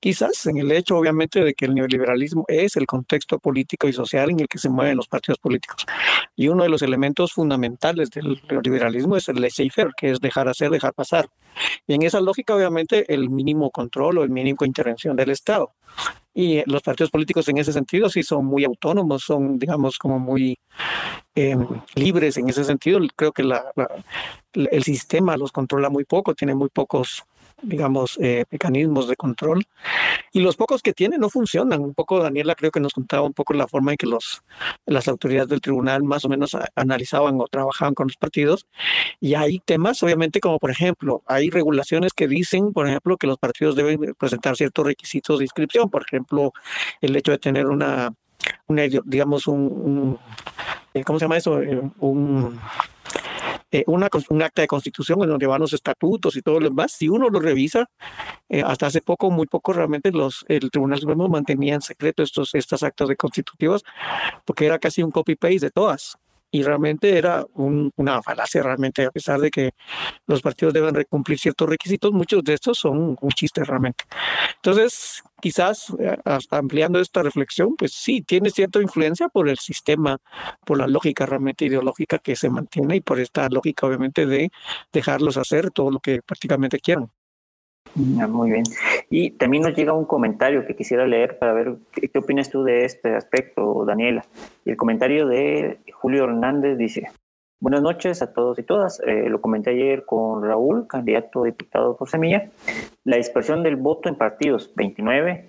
[0.00, 4.30] Quizás en el hecho, obviamente, de que el neoliberalismo es el contexto político y social
[4.30, 5.86] en el que se mueven los partidos políticos.
[6.34, 10.70] Y uno de los elementos fundamentales del neoliberalismo es el laissez-faire, que es dejar hacer,
[10.70, 11.28] dejar pasar.
[11.86, 15.72] Y en esa lógica, obviamente, el mínimo control o el mínimo intervención del Estado.
[16.40, 20.56] Y los partidos políticos en ese sentido sí son muy autónomos, son, digamos, como muy
[21.34, 21.56] eh,
[21.96, 23.00] libres en ese sentido.
[23.16, 23.64] Creo que la,
[24.52, 27.24] el sistema los controla muy poco, tiene muy pocos
[27.62, 29.64] digamos, eh, mecanismos de control.
[30.32, 31.80] Y los pocos que tienen no funcionan.
[31.80, 34.42] Un poco Daniela creo que nos contaba un poco la forma en que los,
[34.86, 38.66] las autoridades del tribunal más o menos analizaban o trabajaban con los partidos.
[39.20, 43.38] Y hay temas, obviamente, como por ejemplo, hay regulaciones que dicen, por ejemplo, que los
[43.38, 45.90] partidos deben presentar ciertos requisitos de inscripción.
[45.90, 46.52] Por ejemplo,
[47.00, 48.12] el hecho de tener una,
[48.66, 50.18] una digamos, un,
[50.94, 51.60] eh, ¿cómo se llama eso?
[51.62, 52.58] Eh, un
[53.70, 56.92] eh, una, un acta de constitución en donde van los estatutos y todo lo demás,
[56.92, 57.90] si uno lo revisa,
[58.48, 62.54] eh, hasta hace poco, muy poco realmente los, el Tribunal Supremo mantenía en secreto estos,
[62.54, 63.84] estas actas de constitutivos
[64.44, 66.18] porque era casi un copy-paste de todas
[66.50, 69.72] y realmente era una falacia realmente, a pesar de que
[70.26, 74.04] los partidos deben cumplir ciertos requisitos, muchos de estos son un chiste realmente.
[74.56, 76.16] Entonces, quizás eh,
[76.50, 80.18] ampliando esta reflexión, pues sí, tiene cierta influencia por el sistema,
[80.64, 84.50] por la lógica realmente ideológica que se mantiene y por esta lógica obviamente de
[84.92, 87.10] dejarlos hacer todo lo que prácticamente quieran.
[87.94, 88.64] Muy bien.
[89.10, 92.84] Y también nos llega un comentario que quisiera leer para ver qué, opinas tú de
[92.84, 94.24] este aspecto, Daniela.
[94.64, 97.08] Y el comentario de Julio Hernández dice,
[97.58, 99.00] buenas noches a todos y todas.
[99.06, 102.50] Eh, lo comenté ayer con Raúl, candidato a diputado por Semilla.
[103.04, 105.46] La dispersión del voto en partidos 29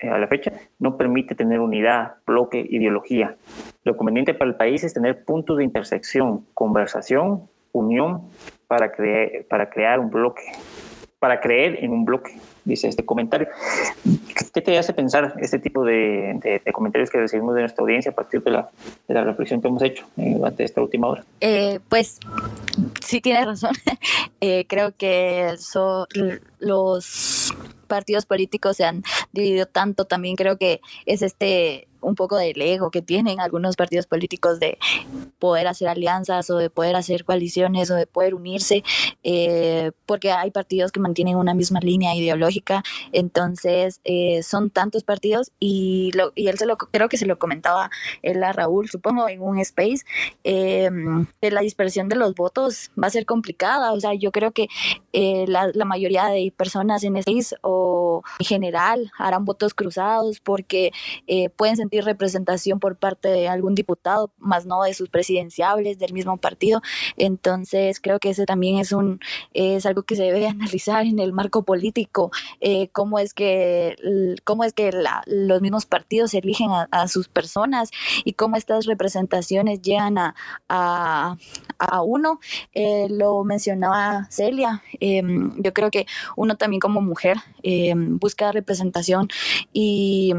[0.00, 3.36] eh, a la fecha no permite tener unidad, bloque, ideología.
[3.84, 7.42] Lo conveniente para el país es tener puntos de intersección, conversación,
[7.72, 8.22] unión
[8.68, 10.42] para, crear para crear un bloque
[11.22, 13.46] para creer en un bloque, dice este comentario.
[14.52, 18.42] ¿Qué te hace pensar este tipo de, comentarios que recibimos de nuestra audiencia a partir
[18.42, 18.68] de la,
[19.06, 21.24] de la reflexión que hemos hecho eh, durante esta última hora?
[21.40, 22.18] Eh, pues
[23.06, 23.70] sí tienes razón.
[24.44, 25.54] Eh, creo que
[26.58, 27.54] los
[27.86, 30.04] partidos políticos se han dividido tanto.
[30.04, 34.78] También creo que es este un poco del ego que tienen algunos partidos políticos de
[35.38, 38.84] poder hacer alianzas o de poder hacer coaliciones o de poder unirse,
[39.22, 42.82] eh, porque hay partidos que mantienen una misma línea ideológica,
[43.12, 47.38] entonces eh, son tantos partidos y, lo, y él se lo, creo que se lo
[47.38, 47.90] comentaba
[48.22, 50.04] él a Raúl, supongo, en un space,
[50.44, 50.90] eh,
[51.40, 54.68] la dispersión de los votos va a ser complicada, o sea, yo creo que
[55.12, 60.90] la, la, mayoría de personas en este país o en general harán votos cruzados porque
[61.56, 66.36] pueden sentir representación por parte de algún diputado, más no de sus presidenciables del mismo
[66.38, 66.80] partido.
[67.16, 69.20] Entonces, creo que ese también es un
[69.52, 72.30] es algo que se debe analizar en el marco político,
[72.60, 73.96] eh, cómo es que
[74.44, 74.90] cómo es que
[75.26, 77.90] los mismos partidos eligen a, sus personas
[78.24, 80.34] y cómo estas representaciones llegan a,
[80.68, 82.40] a, uno.
[82.74, 84.82] Eh, lo mencionaba Celia.
[85.00, 89.28] Em, yo creo que uno también como mujer em, busca representación
[89.72, 90.32] y,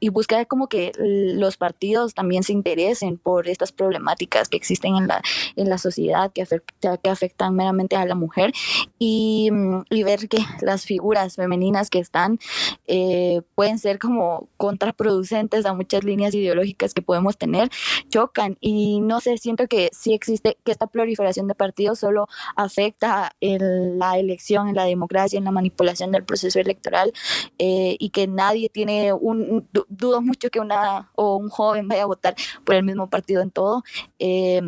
[0.00, 5.08] y busca como que los partidos también se interesen por estas problemáticas que existen en
[5.08, 5.22] la,
[5.56, 6.46] en la sociedad que,
[6.80, 8.52] que afectan meramente a la mujer
[8.98, 12.38] y, mm, y ver que las figuras femeninas que están
[12.86, 17.70] eh, pueden ser como contraproducentes a muchas líneas ideológicas que podemos tener,
[18.08, 18.56] chocan.
[18.60, 23.98] Y no sé, siento que sí existe, que esta proliferación de partidos solo afecta en
[23.98, 27.12] la elección, en la democracia, en la manipulación del proceso electoral
[27.58, 32.06] eh, y que nadie tiene un, dudo mucho que una o un joven vaya a
[32.06, 32.34] votar
[32.64, 33.82] por el mismo partido en todo,
[34.18, 34.62] eh,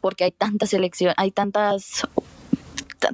[0.00, 2.06] porque hay tantas elecciones, hay tantas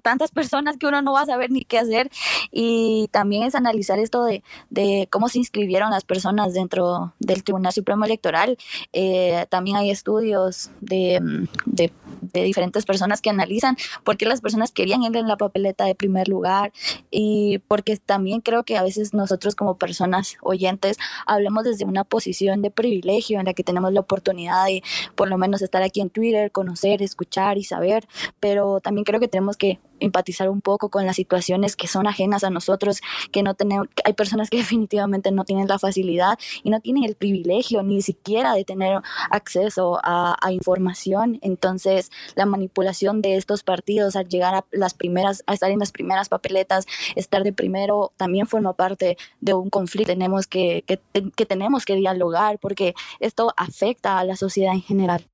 [0.02, 2.10] tantas personas que uno no va a saber ni qué hacer.
[2.50, 7.72] Y también es analizar esto de, de cómo se inscribieron las personas dentro del Tribunal
[7.72, 8.56] Supremo Electoral.
[8.92, 11.20] Eh, también hay estudios de,
[11.66, 15.84] de, de, diferentes personas que analizan por qué las personas querían ir en la papeleta
[15.84, 16.72] de primer lugar.
[17.10, 22.62] Y porque también creo que a veces nosotros como personas oyentes hablemos desde una posición
[22.62, 24.82] de privilegio en la que tenemos la oportunidad de
[25.14, 28.06] por lo menos estar aquí en Twitter, conocer, escuchar y saber,
[28.40, 32.44] pero también creo que tenemos que empatizar un poco con las situaciones que son ajenas
[32.44, 36.80] a nosotros, que no tenemos, hay personas que definitivamente no tienen la facilidad y no
[36.80, 41.38] tienen el privilegio ni siquiera de tener acceso a, información.
[41.40, 45.92] Entonces, la manipulación de estos partidos al llegar a las primeras, a estar en las
[45.92, 50.12] primeras papeletas, estar de primero, también forma parte de un conflicto.
[50.12, 51.00] Tenemos que, que,
[51.34, 55.31] que tenemos que dialogar porque esto afecta a la sociedad en general.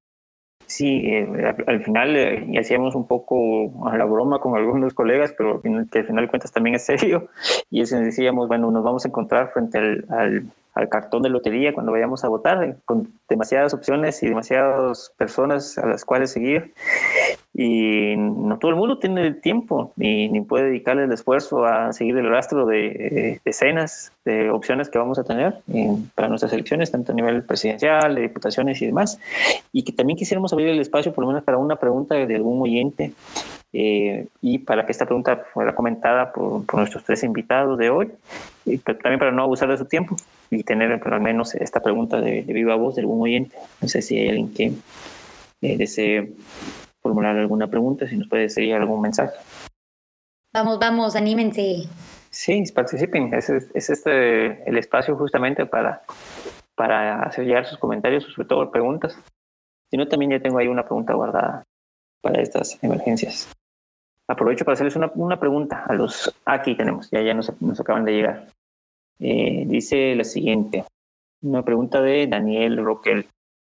[0.68, 5.62] Sí, eh, al, final eh, hacíamos un poco a la broma con algunos colegas, pero
[5.62, 7.28] que al final de cuentas también es serio.
[7.70, 10.46] Y eso decíamos, bueno, nos vamos a encontrar frente al, al
[10.86, 15.86] cartón de lotería cuando vayamos a votar, eh, con demasiadas opciones y demasiadas personas a
[15.86, 16.72] las cuales seguir.
[17.54, 21.92] Y no todo el mundo tiene el tiempo ni, ni puede dedicarle el esfuerzo a
[21.92, 26.52] seguir el rastro de eh, decenas de opciones que vamos a tener eh, para nuestras
[26.52, 29.18] elecciones, tanto a nivel presidencial, de diputaciones y demás.
[29.72, 32.62] Y que también quisiéramos abrir el espacio, por lo menos para una pregunta de algún
[32.62, 33.12] oyente
[33.72, 38.10] Eh, y para que esta pregunta fuera comentada por, nuestros tres invitados de hoy,
[38.64, 40.16] y también para no abusar de su tiempo
[40.50, 43.56] y tener al menos esta pregunta de, viva voz de algún oyente.
[43.80, 44.72] No sé si hay alguien que
[45.60, 46.32] eh, desee
[47.02, 49.34] formular alguna pregunta, si nos puede decir algún mensaje.
[50.52, 51.84] Vamos, vamos, anímense.
[52.30, 53.34] Sí, participen.
[53.34, 56.02] Es, es este el espacio justamente para,
[56.74, 59.18] para hacer llegar sus comentarios, sobre todo preguntas.
[59.90, 61.64] Si no, también ya tengo ahí una pregunta guardada
[62.22, 63.48] para estas emergencias.
[64.28, 66.34] Aprovecho para hacerles una, una pregunta a los...
[66.44, 68.46] Aquí tenemos, ya, ya nos, nos acaban de llegar.
[69.20, 70.84] Eh, dice la siguiente,
[71.42, 73.26] una pregunta de Daniel Roquel.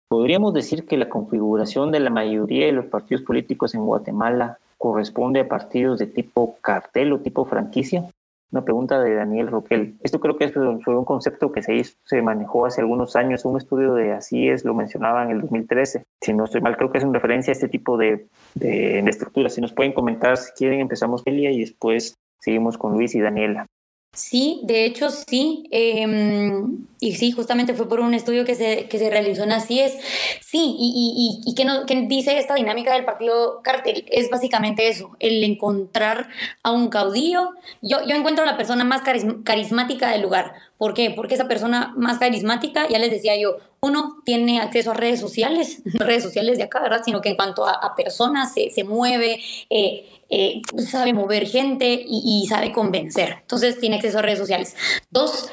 [0.08, 5.40] ¿Podríamos decir que la configuración de la mayoría de los partidos políticos en Guatemala corresponde
[5.40, 8.10] a partidos de tipo cartel o tipo franquicia?
[8.52, 9.96] Una pregunta de Daniel Roquel.
[10.02, 13.44] Esto creo que es un concepto que se, se manejó hace algunos años.
[13.44, 16.02] Un estudio de Así es, lo mencionaba en el 2013.
[16.20, 19.54] Si no estoy mal, creo que es en referencia a este tipo de, de, estructuras.
[19.54, 23.66] Si nos pueden comentar, si quieren, empezamos Elia y después seguimos con Luis y Daniela.
[24.12, 25.68] Sí, de hecho sí.
[25.70, 29.78] Em, y sí, justamente fue por un estudio que se, que se realizó en Así
[29.80, 29.96] es.
[30.40, 34.04] Sí, y, y, y, ¿qué, dice esta dinámica del partido cartel?
[34.10, 36.28] Es básicamente eso, el encontrar
[36.64, 37.50] a un caudillo.
[37.82, 39.02] Yo, yo encuentro a la persona más
[39.44, 40.54] carismática del lugar.
[40.76, 41.10] ¿Por qué?
[41.10, 45.82] Porque esa persona más carismática, ya les decía yo, uno tiene acceso a redes sociales,
[45.84, 47.02] no redes sociales de acá, ¿verdad?
[47.04, 49.40] Sino que en cuanto a, personas se, se mueve,
[49.70, 53.38] eh, eh, sabe mover gente y, sabe convencer.
[53.40, 54.76] Entonces tiene acceso a redes sociales.
[55.10, 55.50] Dos,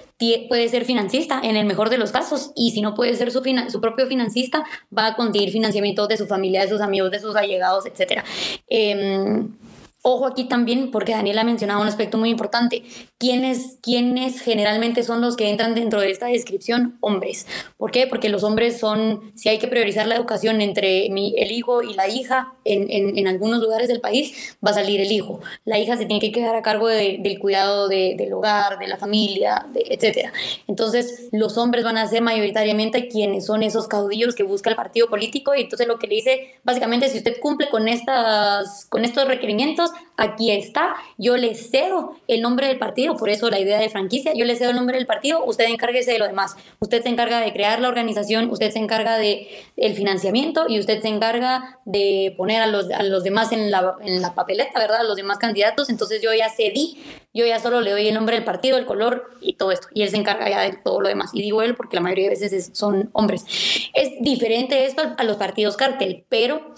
[0.50, 3.44] puede ser financista en el mejor de los casos y si no puede ser su,
[3.70, 4.64] su propio financista,
[4.96, 8.24] va a conseguir financiamiento de su familia, de sus amigos, de sus allegados, etc.
[10.10, 12.84] Ojo aquí también, porque Daniela ha mencionado un aspecto muy importante.
[13.18, 16.98] ¿Quiénes, ¿Quiénes generalmente son los que entran dentro de esta descripción?
[17.02, 17.46] Hombres.
[17.76, 18.08] ¿Por qué?
[18.08, 21.94] Porque los hombres son, si hay que priorizar la educación entre mi, el hijo y
[21.94, 25.40] la hija, en, en, en, algunos lugares del país va a salir el hijo.
[25.66, 28.98] La hija se tiene que quedar a cargo del cuidado de, del hogar, de la
[28.98, 30.30] familia, de, etc.
[30.68, 35.08] Entonces, los hombres van a ser mayoritariamente quienes son esos caudillos que busca el partido
[35.08, 39.28] político y entonces lo que le dice, básicamente, si usted cumple con, estas, con estos
[39.28, 43.90] requerimientos, aquí está, yo le cedo el nombre del partido, por eso la idea de
[43.90, 47.10] franquicia, yo le cedo el nombre del partido, usted encárguese de lo demás, usted se
[47.10, 49.48] encarga de crear la organización, usted se encarga de
[49.78, 53.96] el financiamiento y usted se encarga de poner a los, a los demás en la,
[54.02, 55.02] en la papeleta, ¿verdad?
[55.02, 57.04] A los demás candidatos, entonces yo ya cedí,
[57.34, 60.04] yo ya solo le doy el nombre del partido, el color y todo esto, y
[60.04, 62.36] él se encarga ya de todo lo demás, y digo él porque la mayoría de
[62.40, 63.46] veces son hombres.
[63.94, 66.74] Es diferente esto a los partidos cártel, pero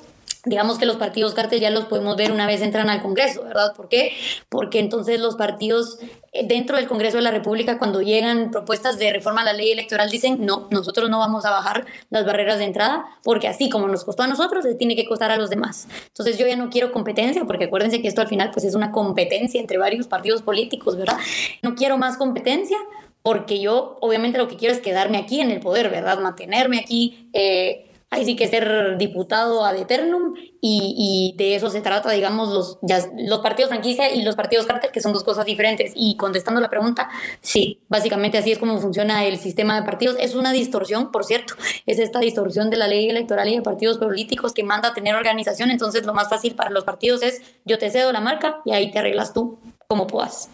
[0.49, 3.73] digamos que los partidos cártel ya los podemos ver una vez entran al Congreso, ¿verdad?
[3.75, 4.13] ¿Por qué?
[4.49, 5.99] Porque entonces los partidos
[6.33, 9.71] eh, dentro del Congreso de la República, cuando llegan propuestas de reforma a la ley
[9.71, 13.87] electoral, dicen, no, nosotros no vamos a bajar las barreras de entrada, porque así como
[13.87, 15.87] nos costó a nosotros, le tiene que costar a los demás.
[16.07, 18.91] Entonces yo ya no quiero competencia, porque acuérdense que esto al final pues es una
[18.91, 21.17] competencia entre varios partidos políticos, ¿verdad?
[21.61, 22.77] No quiero más competencia,
[23.21, 26.19] porque yo obviamente lo que quiero es quedarme aquí en el poder, ¿verdad?
[26.19, 27.29] Mantenerme aquí.
[27.33, 32.49] Eh, hay sí que ser diputado ad eternum y, y, de eso se trata, digamos,
[32.49, 32.79] los,
[33.17, 35.93] los partidos franquicia y los partidos cártel, que son dos cosas diferentes.
[35.95, 37.09] Y contestando la pregunta,
[37.41, 40.17] sí, básicamente así es como funciona el sistema de partidos.
[40.19, 41.53] Es una distorsión, por cierto,
[41.85, 45.15] es esta distorsión de la ley electoral y de partidos políticos que manda a tener
[45.15, 45.69] organización.
[45.69, 48.91] Entonces, lo más fácil para los partidos es yo te cedo la marca y ahí
[48.91, 50.49] te arreglas tú como puedas.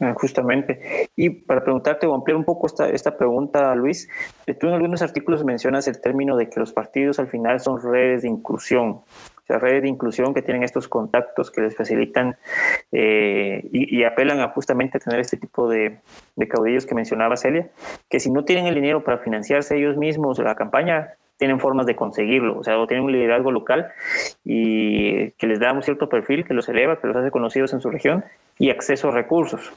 [0.00, 1.08] Ah, justamente.
[1.16, 4.08] Y para preguntarte o ampliar un poco esta, esta pregunta, Luis,
[4.46, 7.82] eh, tú en algunos artículos mencionas el término de que los partidos al final son
[7.82, 9.04] redes de inclusión, o
[9.44, 12.36] sea, redes de inclusión que tienen estos contactos que les facilitan
[12.92, 15.98] eh, y, apelan a justamente tener este tipo de,
[16.36, 17.68] de caudillos que mencionaba Celia,
[18.08, 21.96] que si no tienen el dinero para financiarse ellos mismos la campaña, tienen formas de
[21.96, 23.88] conseguirlo, o sea, o tienen un liderazgo local
[24.44, 27.80] y que les da un cierto perfil, que los eleva, que los hace conocidos en
[27.80, 28.24] su región
[28.58, 29.72] y acceso a recursos.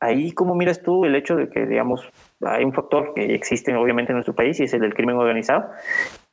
[0.00, 2.06] Ahí, ¿cómo miras tú el hecho de que, digamos,
[2.42, 5.70] hay un factor que existe obviamente en nuestro país y es el del crimen organizado?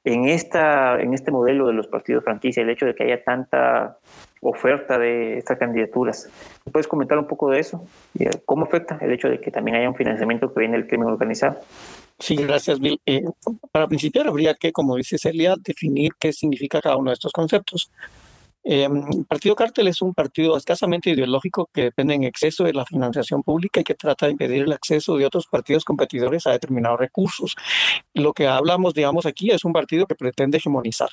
[0.06, 3.98] En, esta, en este modelo de los partidos franquicia, el hecho de que haya tanta
[4.42, 6.30] oferta de estas candidaturas.
[6.72, 7.86] ¿Puedes comentar un poco de eso?
[8.46, 11.60] ¿Cómo afecta el hecho de que también haya un financiamiento que viene del crimen organizado?
[12.20, 13.00] Sí, gracias, Bill.
[13.06, 13.24] Eh,
[13.72, 17.90] para principiar, habría que, como dice Celia, definir qué significa cada uno de estos conceptos.
[18.64, 23.44] El Partido Cártel es un partido escasamente ideológico que depende en exceso de la financiación
[23.44, 27.56] pública y que trata de impedir el acceso de otros partidos competidores a determinados recursos.
[28.14, 31.10] Lo que hablamos, digamos, aquí es un partido que pretende hegemonizar.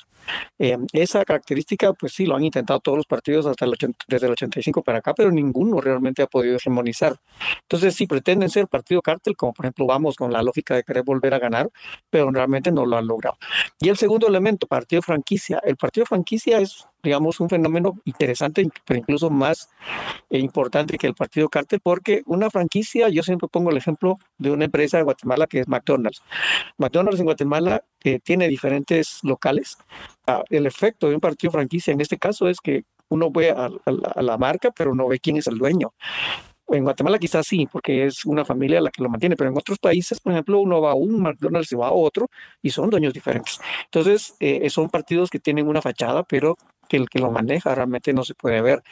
[0.59, 3.75] Eh, esa característica, pues sí, lo han intentado todos los partidos hasta el
[4.07, 7.17] desde el 85 para acá, pero ninguno realmente ha podido hegemonizar.
[7.63, 11.03] Entonces, sí pretenden ser partido cártel, como por ejemplo vamos con la lógica de querer
[11.03, 11.69] volver a ganar,
[12.09, 13.37] pero realmente no lo han logrado.
[13.79, 15.59] Y el segundo elemento, partido franquicia.
[15.65, 19.69] El partido franquicia es digamos, un fenómeno interesante, pero incluso más
[20.29, 24.65] importante que el partido cártel, porque una franquicia, yo siempre pongo el ejemplo de una
[24.65, 26.21] empresa de Guatemala que es McDonald's.
[26.77, 29.77] McDonald's en Guatemala eh, tiene diferentes locales.
[30.27, 33.69] Ah, el efecto de un partido franquicia en este caso es que uno ve a,
[34.21, 35.93] la marca, pero no ve quién es el dueño.
[36.69, 39.77] En Guatemala quizás sí, porque es una familia la que lo mantiene, pero en otros
[39.77, 42.29] países, por ejemplo, uno va a un McDonald's y va a otro
[42.61, 43.59] y son dueños diferentes.
[43.85, 46.55] Entonces, eh, son partidos que tienen una fachada, pero
[46.91, 48.83] que el que lo maneja realmente no se puede ver.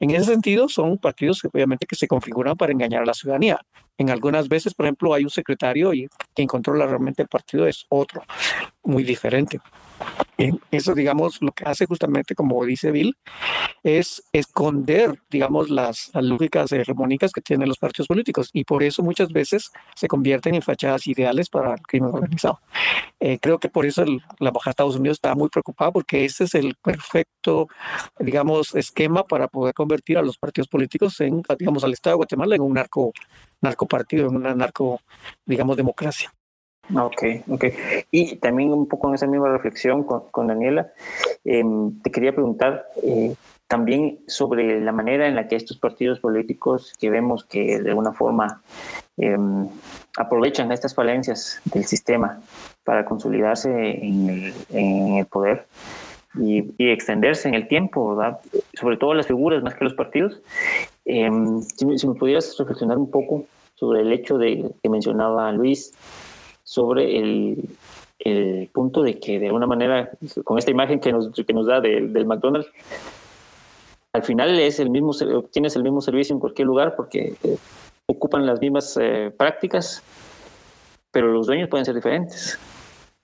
[0.00, 3.60] En ese sentido, son partidos que obviamente que se configuran para engañar a la ciudadanía.
[3.96, 7.86] En algunas veces, por ejemplo, hay un secretario y quien controla realmente el partido es
[7.90, 8.24] otro,
[8.82, 9.60] muy diferente.
[10.70, 13.16] Eso, digamos, lo que hace justamente, como dice Bill,
[13.84, 19.32] es esconder, digamos, las, lógicas hegemónicas que tienen los partidos políticos y por eso muchas
[19.32, 22.60] veces se convierten en fachadas ideales para el crimen organizado.
[23.20, 26.44] Eh, creo que por eso la Embajada de Estados Unidos está muy preocupada porque ese
[26.44, 27.68] es el perfecto,
[28.18, 32.56] digamos, esquema para poder convertir a los partidos políticos en, digamos, al Estado de Guatemala
[32.56, 33.12] en un narco
[33.60, 35.00] narcopartido, en una narco,
[35.46, 36.32] digamos, democracia.
[36.92, 37.64] Ok, ok.
[38.10, 40.92] Y también un poco en esa misma reflexión con, Daniela,
[41.44, 43.34] em, te quería preguntar eh,
[43.68, 48.12] también sobre la manera en la que estos partidos políticos que vemos que de alguna
[48.12, 48.60] forma
[49.16, 49.66] em,
[50.18, 52.40] aprovechan estas falencias del sistema
[52.84, 55.66] para consolidarse en el, poder
[56.38, 58.20] y, extenderse en el tiempo,
[58.74, 60.40] sobre todo las figuras más que los partidos.
[61.06, 65.92] Em, si me pudieras reflexionar un poco sobre el hecho de que mencionaba Luis,
[66.64, 67.68] sobre el,
[68.18, 70.10] el, punto de que de alguna manera,
[70.42, 72.68] con esta imagen que nos, que nos da del McDonald's,
[74.14, 75.12] al final es el mismo,
[75.50, 77.56] tienes el mismo servicio en cualquier lugar porque eh,
[78.06, 80.02] ocupan las mismas eh, prácticas,
[81.10, 82.58] pero los dueños pueden ser diferentes.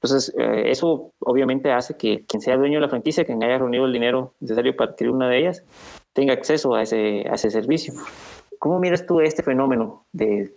[0.03, 3.85] Entonces, eh, eso obviamente hace que quien sea dueño de la franquicia, quien haya reunido
[3.85, 5.63] el dinero necesario para adquirir una de ellas,
[6.13, 7.95] tenga acceso a ese, a ese servicio.
[8.61, 10.53] ¿Cómo miras tú este fenómeno de,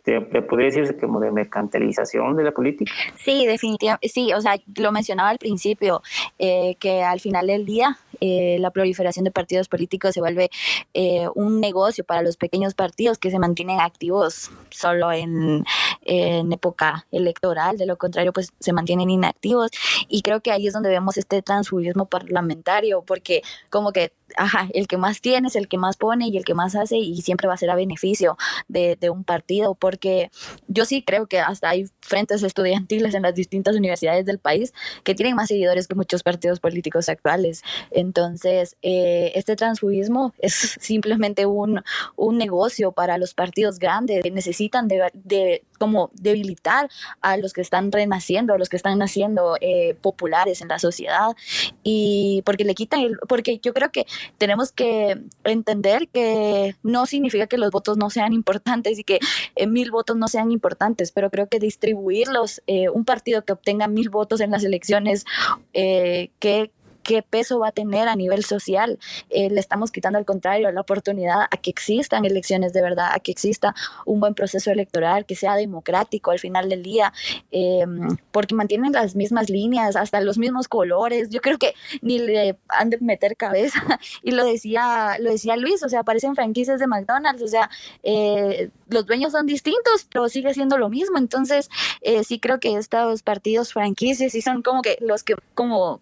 [0.49, 2.91] podría decirse como de mercantilización de la política?
[3.15, 6.01] Sí, definitivamente, sí, o sea, lo mencionaba al principio,
[6.37, 10.49] eh, que al final del día eh, la proliferación de partidos políticos se vuelve
[10.93, 15.63] eh, un negocio para los pequeños partidos que se mantienen activos solo en,
[16.01, 19.71] en época electoral, de lo contrario, pues se mantienen inactivos.
[20.09, 24.87] Y creo que ahí es donde vemos este transfugismo parlamentario, porque como que ajá, el
[24.87, 27.47] que más tiene es el que más pone y el que más hace y siempre
[27.47, 30.31] va a ser a beneficio de, un partido, porque
[30.67, 34.73] yo sí creo que hasta hay frentes estudiantiles en las distintas universidades del país
[35.03, 37.63] que tienen más seguidores que muchos partidos políticos actuales.
[37.91, 41.83] Entonces, eh, este transfugismo es simplemente un,
[42.15, 46.89] un, negocio para los partidos grandes que necesitan de, de como debilitar
[47.21, 51.35] a los que están renaciendo, a los que están naciendo eh, populares en la sociedad
[51.83, 54.05] y porque le quitan, porque yo creo que
[54.37, 59.19] tenemos que entender que no significa que los votos no sean importantes y que
[59.55, 63.87] eh, mil votos no sean importantes, pero creo que distribuirlos, eh, un partido que obtenga
[63.87, 65.25] mil votos en las elecciones,
[65.73, 66.71] eh, que
[67.03, 68.99] qué peso va a tener a nivel social.
[69.29, 73.19] Eh, le estamos quitando al contrario la oportunidad a que existan elecciones de verdad, a
[73.19, 73.75] que exista
[74.05, 77.13] un buen proceso electoral, que sea democrático al final del día,
[77.51, 81.29] em, porque mantienen las mismas líneas, hasta los mismos colores.
[81.29, 83.79] Yo creo que ni le han de meter cabeza.
[84.23, 87.69] y lo decía, lo decía Luis, o sea, aparecen franquicias de McDonald's, o sea,
[88.03, 91.17] eh, los dueños son distintos, pero sigue siendo lo mismo.
[91.17, 91.69] Entonces,
[92.01, 96.01] eh, sí creo que estos partidos franquicias sí son como que los que como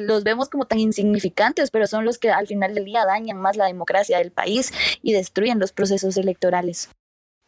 [0.00, 3.36] los los vemos como tan insignificantes, pero son los que al final del día dañan
[3.36, 6.90] más la democracia del país y destruyen los procesos electorales.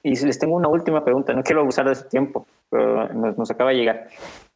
[0.02, 3.70] Y les tengo una última pregunta, no quiero abusar de su tiempo, pero nos, acaba
[3.70, 4.08] de llegar.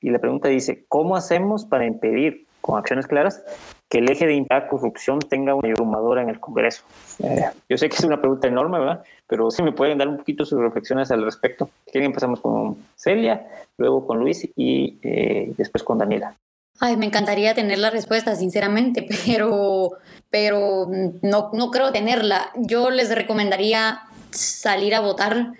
[0.03, 3.43] Y la pregunta dice, ¿cómo hacemos para impedir, con acciones claras,
[3.89, 6.85] que el eje de impacto corrupción tenga una abrumadora en el Congreso?
[7.25, 9.03] Eh, yo sé que es una pregunta enorme, ¿verdad?
[9.27, 11.71] Pero si me pueden dar un poquito sus reflexiones al respecto.
[11.91, 13.47] ¿Quieren empezamos con Celia,
[13.79, 16.37] luego con Luis y eh, después con Daniela?
[16.81, 19.93] Ay, me encantaría tener la respuesta, sinceramente, pero,
[20.31, 20.89] pero
[21.23, 22.51] no, no creo tenerla.
[22.57, 25.53] Yo les recomendaría salir a votar,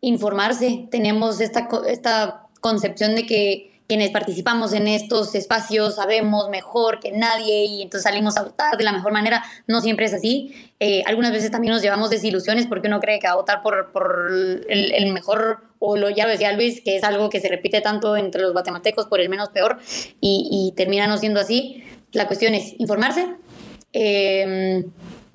[0.00, 0.88] informarse.
[0.90, 7.66] Tenemos esta, esta concepción de que quienes participamos en estos espacios sabemos mejor que nadie
[7.66, 9.44] y entonces salimos a votar de la mejor manera.
[9.66, 10.72] No siempre es así.
[10.80, 13.92] Eh, algunas veces también nos llevamos desilusiones porque uno cree que va a votar por,
[13.92, 17.48] por el, el, mejor, o lo, ya lo decía Luis, que es algo que se
[17.48, 19.78] repite tanto entre los guatemaltecos por el menos peor
[20.20, 21.84] y, y termina no siendo así.
[22.12, 23.26] La cuestión es informarse.
[23.92, 24.84] Eh,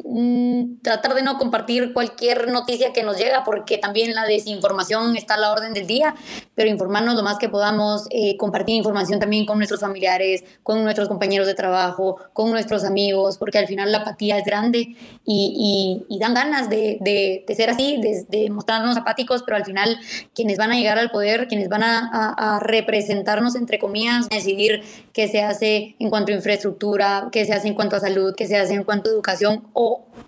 [0.05, 5.33] Mm, tratar de no compartir cualquier noticia que nos llega porque también la desinformación está
[5.33, 6.15] a la orden del día,
[6.55, 11.09] pero informarnos lo más que podamos, eh, compartir información también con nuestros familiares, con nuestros
[11.09, 14.95] compañeros de trabajo, con nuestros amigos, porque al final la apatía es grande
[15.25, 19.99] y, y, dan ganas de, de, de ser así, de, mostrarnos apáticos, pero al final
[20.33, 24.81] quienes van a llegar al poder, quienes van a, representarnos, entre comillas, decidir
[25.13, 28.47] qué se hace en cuanto a infraestructura, qué se hace en cuanto a salud, qué
[28.47, 29.63] se hace en cuanto a educación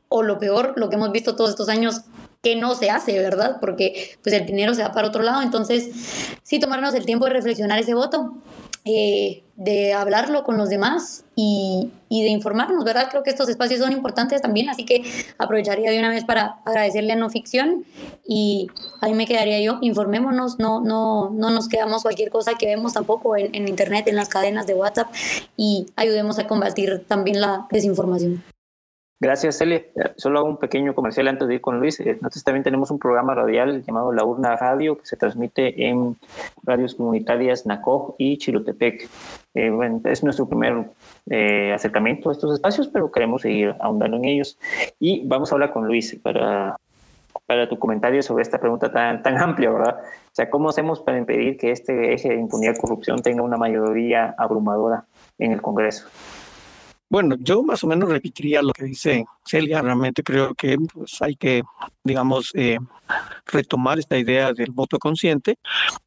[0.09, 2.01] o, lo peor, lo que hemos visto todos estos años
[2.41, 3.57] que no se hace, ¿verdad?
[3.59, 5.41] Porque pues el dinero se va para otro lado.
[5.41, 5.89] Entonces,
[6.43, 8.35] sí tomarnos el tiempo de reflexionar ese voto,
[8.83, 13.09] eh, de hablarlo con los demás y, y, de informarnos, ¿verdad?
[13.11, 15.03] Creo que estos espacios son importantes también, así que
[15.37, 17.85] aprovecharía de una vez para agradecerle a No Ficción
[18.27, 18.69] y
[19.01, 23.37] ahí me quedaría yo, informémonos, no, no, no nos quedamos cualquier cosa que vemos tampoco
[23.37, 25.13] en, en internet, en las cadenas de WhatsApp
[25.55, 28.43] y ayudemos a combatir también la desinformación.
[29.21, 29.83] Gracias, Celia.
[30.17, 31.99] Solo hago un pequeño comercial antes de ir con Luis.
[31.99, 36.17] Eh, nosotros también tenemos un programa radial llamado La Urna Radio que se transmite en
[36.63, 39.07] radios comunitarias NACOG y Chilotepec.
[39.53, 40.85] Eh, bueno, es nuestro primer
[41.29, 44.57] eh, acercamiento a estos espacios, pero queremos seguir ahondando en ellos.
[44.99, 46.77] Y vamos a hablar con Luis para,
[47.45, 49.99] para tu comentario sobre esta pregunta tan, tan amplia, ¿verdad?
[49.99, 53.57] O sea, ¿cómo hacemos para impedir que este eje de impunidad y corrupción tenga una
[53.57, 55.05] mayoría abrumadora
[55.37, 56.07] en el Congreso?
[57.11, 59.81] Bueno, yo más o menos repetiría lo que dice Celia.
[59.81, 61.61] Realmente creo que pues, hay que,
[62.03, 62.79] digamos, eh,
[63.45, 65.57] retomar esta idea del voto consciente,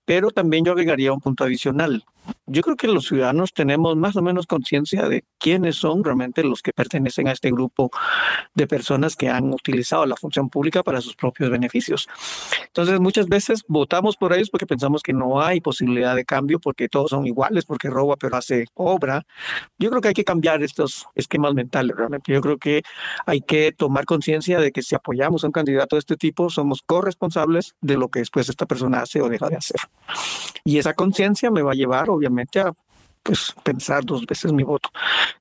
[0.05, 2.05] pero también yo agregaría un punto adicional.
[2.47, 6.63] Yo creo que los ciudadanos tenemos más o menos conciencia de quiénes son realmente los
[6.63, 7.91] que pertenecen a este grupo
[8.55, 12.09] de personas que han utilizado la función pública para sus propios beneficios.
[12.67, 16.89] Entonces, muchas veces votamos por ellos porque pensamos que no hay posibilidad de cambio, porque
[16.89, 19.27] todos son iguales, porque roba pero hace obra.
[19.79, 22.33] Yo creo que hay que cambiar estos esquemas mentales realmente.
[22.33, 22.83] Yo creo que
[23.27, 26.83] hay que tomar conciencia de que si apoyamos a un candidato de este tipo, somos
[26.83, 29.81] corresponsables de lo que después esta persona hace o deja de hacer.
[30.65, 32.73] Y esa conciencia me va a llevar, obviamente, a
[33.25, 34.91] pues pensar dos veces mi voto.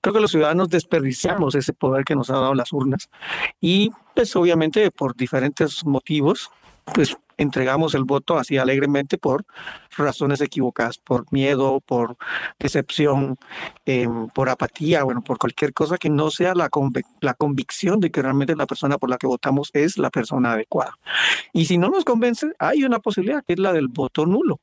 [0.02, 3.10] Creo que los ciudadanos desperdiciamos ese poder que nos ha dado las urnas
[3.60, 6.50] y pues obviamente por diferentes motivos
[6.94, 9.46] pues entregamos el voto así alegremente por
[9.98, 12.18] razones equivocadas, por miedo, por
[12.60, 13.38] decepción,
[13.86, 16.70] eh, por apatía, bueno, por cualquier cosa que no sea la,
[17.22, 20.98] la convicción de que realmente la persona por la que votamos es la persona adecuada.
[21.52, 24.60] Y si no nos convence, hay una posibilidad que es la del voto nulo.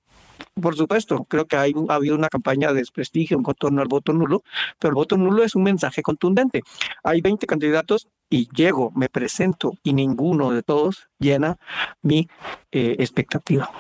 [0.61, 4.13] Por supuesto, creo que hay, ha habido una campaña de desprestigio en torno al voto
[4.13, 4.43] nulo,
[4.79, 6.63] pero el voto nulo es un mensaje contundente.
[7.03, 11.59] Hay 20 candidatos y llego, me presento y ninguno de todos llena
[12.03, 12.29] mi
[12.71, 13.71] eh, expectativa.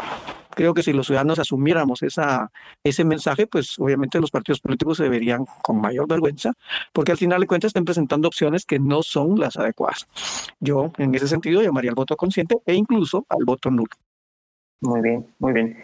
[0.54, 2.50] Creo que si los ciudadanos asumiéramos esa,
[2.82, 6.52] ese mensaje, pues obviamente los partidos políticos se verían con mayor vergüenza,
[6.92, 10.06] porque al final de cuentas están presentando opciones que no son las adecuadas.
[10.58, 13.92] Yo, en ese sentido, llamaría al voto consciente e incluso al voto nulo.
[14.82, 15.76] Muy bien, muy bien.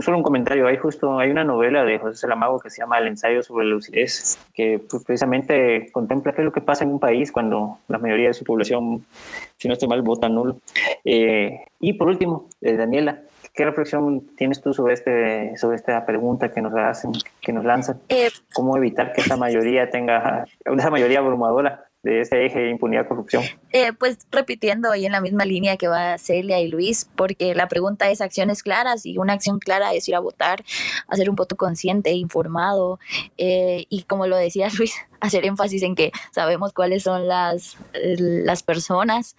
[0.00, 3.06] solo un comentario, hay justo, hay una novela de José Salamago que se llama El
[3.06, 6.98] ensayo sobre la lucidez, que pues, precisamente contempla qué es lo que pasa en un
[6.98, 9.06] país cuando la mayoría de su población,
[9.58, 10.56] si no estoy mal, vota nulo.
[11.04, 13.20] Eh, y por último, eh, Daniela,
[13.54, 18.00] ¿qué reflexión tienes tú sobre este, sobre esta pregunta que nos hacen, que nos lanzan?
[18.08, 23.06] Eh, ¿Cómo evitar que esa mayoría tenga, esa mayoría abrumadora de ese eje de impunidad
[23.06, 23.42] corrupción?
[23.72, 27.68] Eh, pues repitiendo ahí en la misma línea que va Celia y Luis, porque la
[27.68, 30.64] pregunta es acciones claras y una acción clara es ir a votar,
[31.08, 32.98] hacer un voto consciente, informado
[33.36, 38.62] eh, y como lo decía Luis, hacer énfasis en que sabemos cuáles son las, las
[38.62, 39.36] personas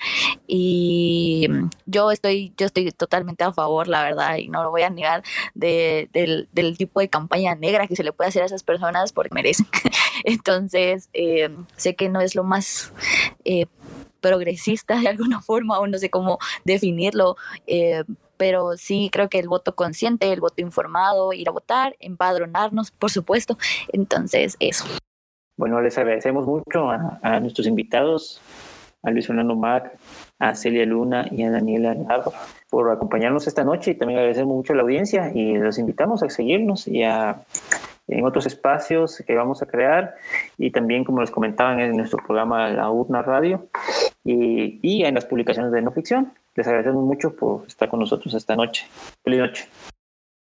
[0.47, 1.47] y
[1.85, 5.23] yo estoy, yo estoy totalmente a favor, la verdad, y no lo voy a negar,
[5.55, 9.11] de, del, del, tipo de campaña negra que se le puede hacer a esas personas
[9.11, 9.67] porque merecen.
[10.23, 12.93] Entonces, eh, sé que no es lo más...
[13.45, 13.65] Eh,
[14.21, 17.35] progresista de alguna forma o no sé cómo definirlo,
[17.67, 18.03] eh,
[18.37, 23.11] pero sí creo que el voto consciente, el voto informado, ir a votar, empadronarnos, por
[23.11, 23.57] supuesto.
[23.91, 24.85] Entonces, eso.
[25.57, 28.41] Bueno, les agradecemos mucho a, nuestros invitados,
[29.03, 29.95] a Luis Fernando Mac,
[30.39, 32.33] a Celia Luna y a Daniela Leonardo
[32.69, 36.29] por acompañarnos esta noche y también agradecemos mucho a la audiencia y los invitamos a
[36.29, 37.43] seguirnos y a
[38.11, 40.15] en otros espacios que vamos a crear
[40.57, 43.67] y también, como les comentaban, en nuestro programa La Urna Radio
[44.23, 46.33] y, y en las publicaciones de no ficción.
[46.55, 48.85] Les agradecemos mucho por estar con nosotros esta noche.
[49.23, 49.67] Feliz noche.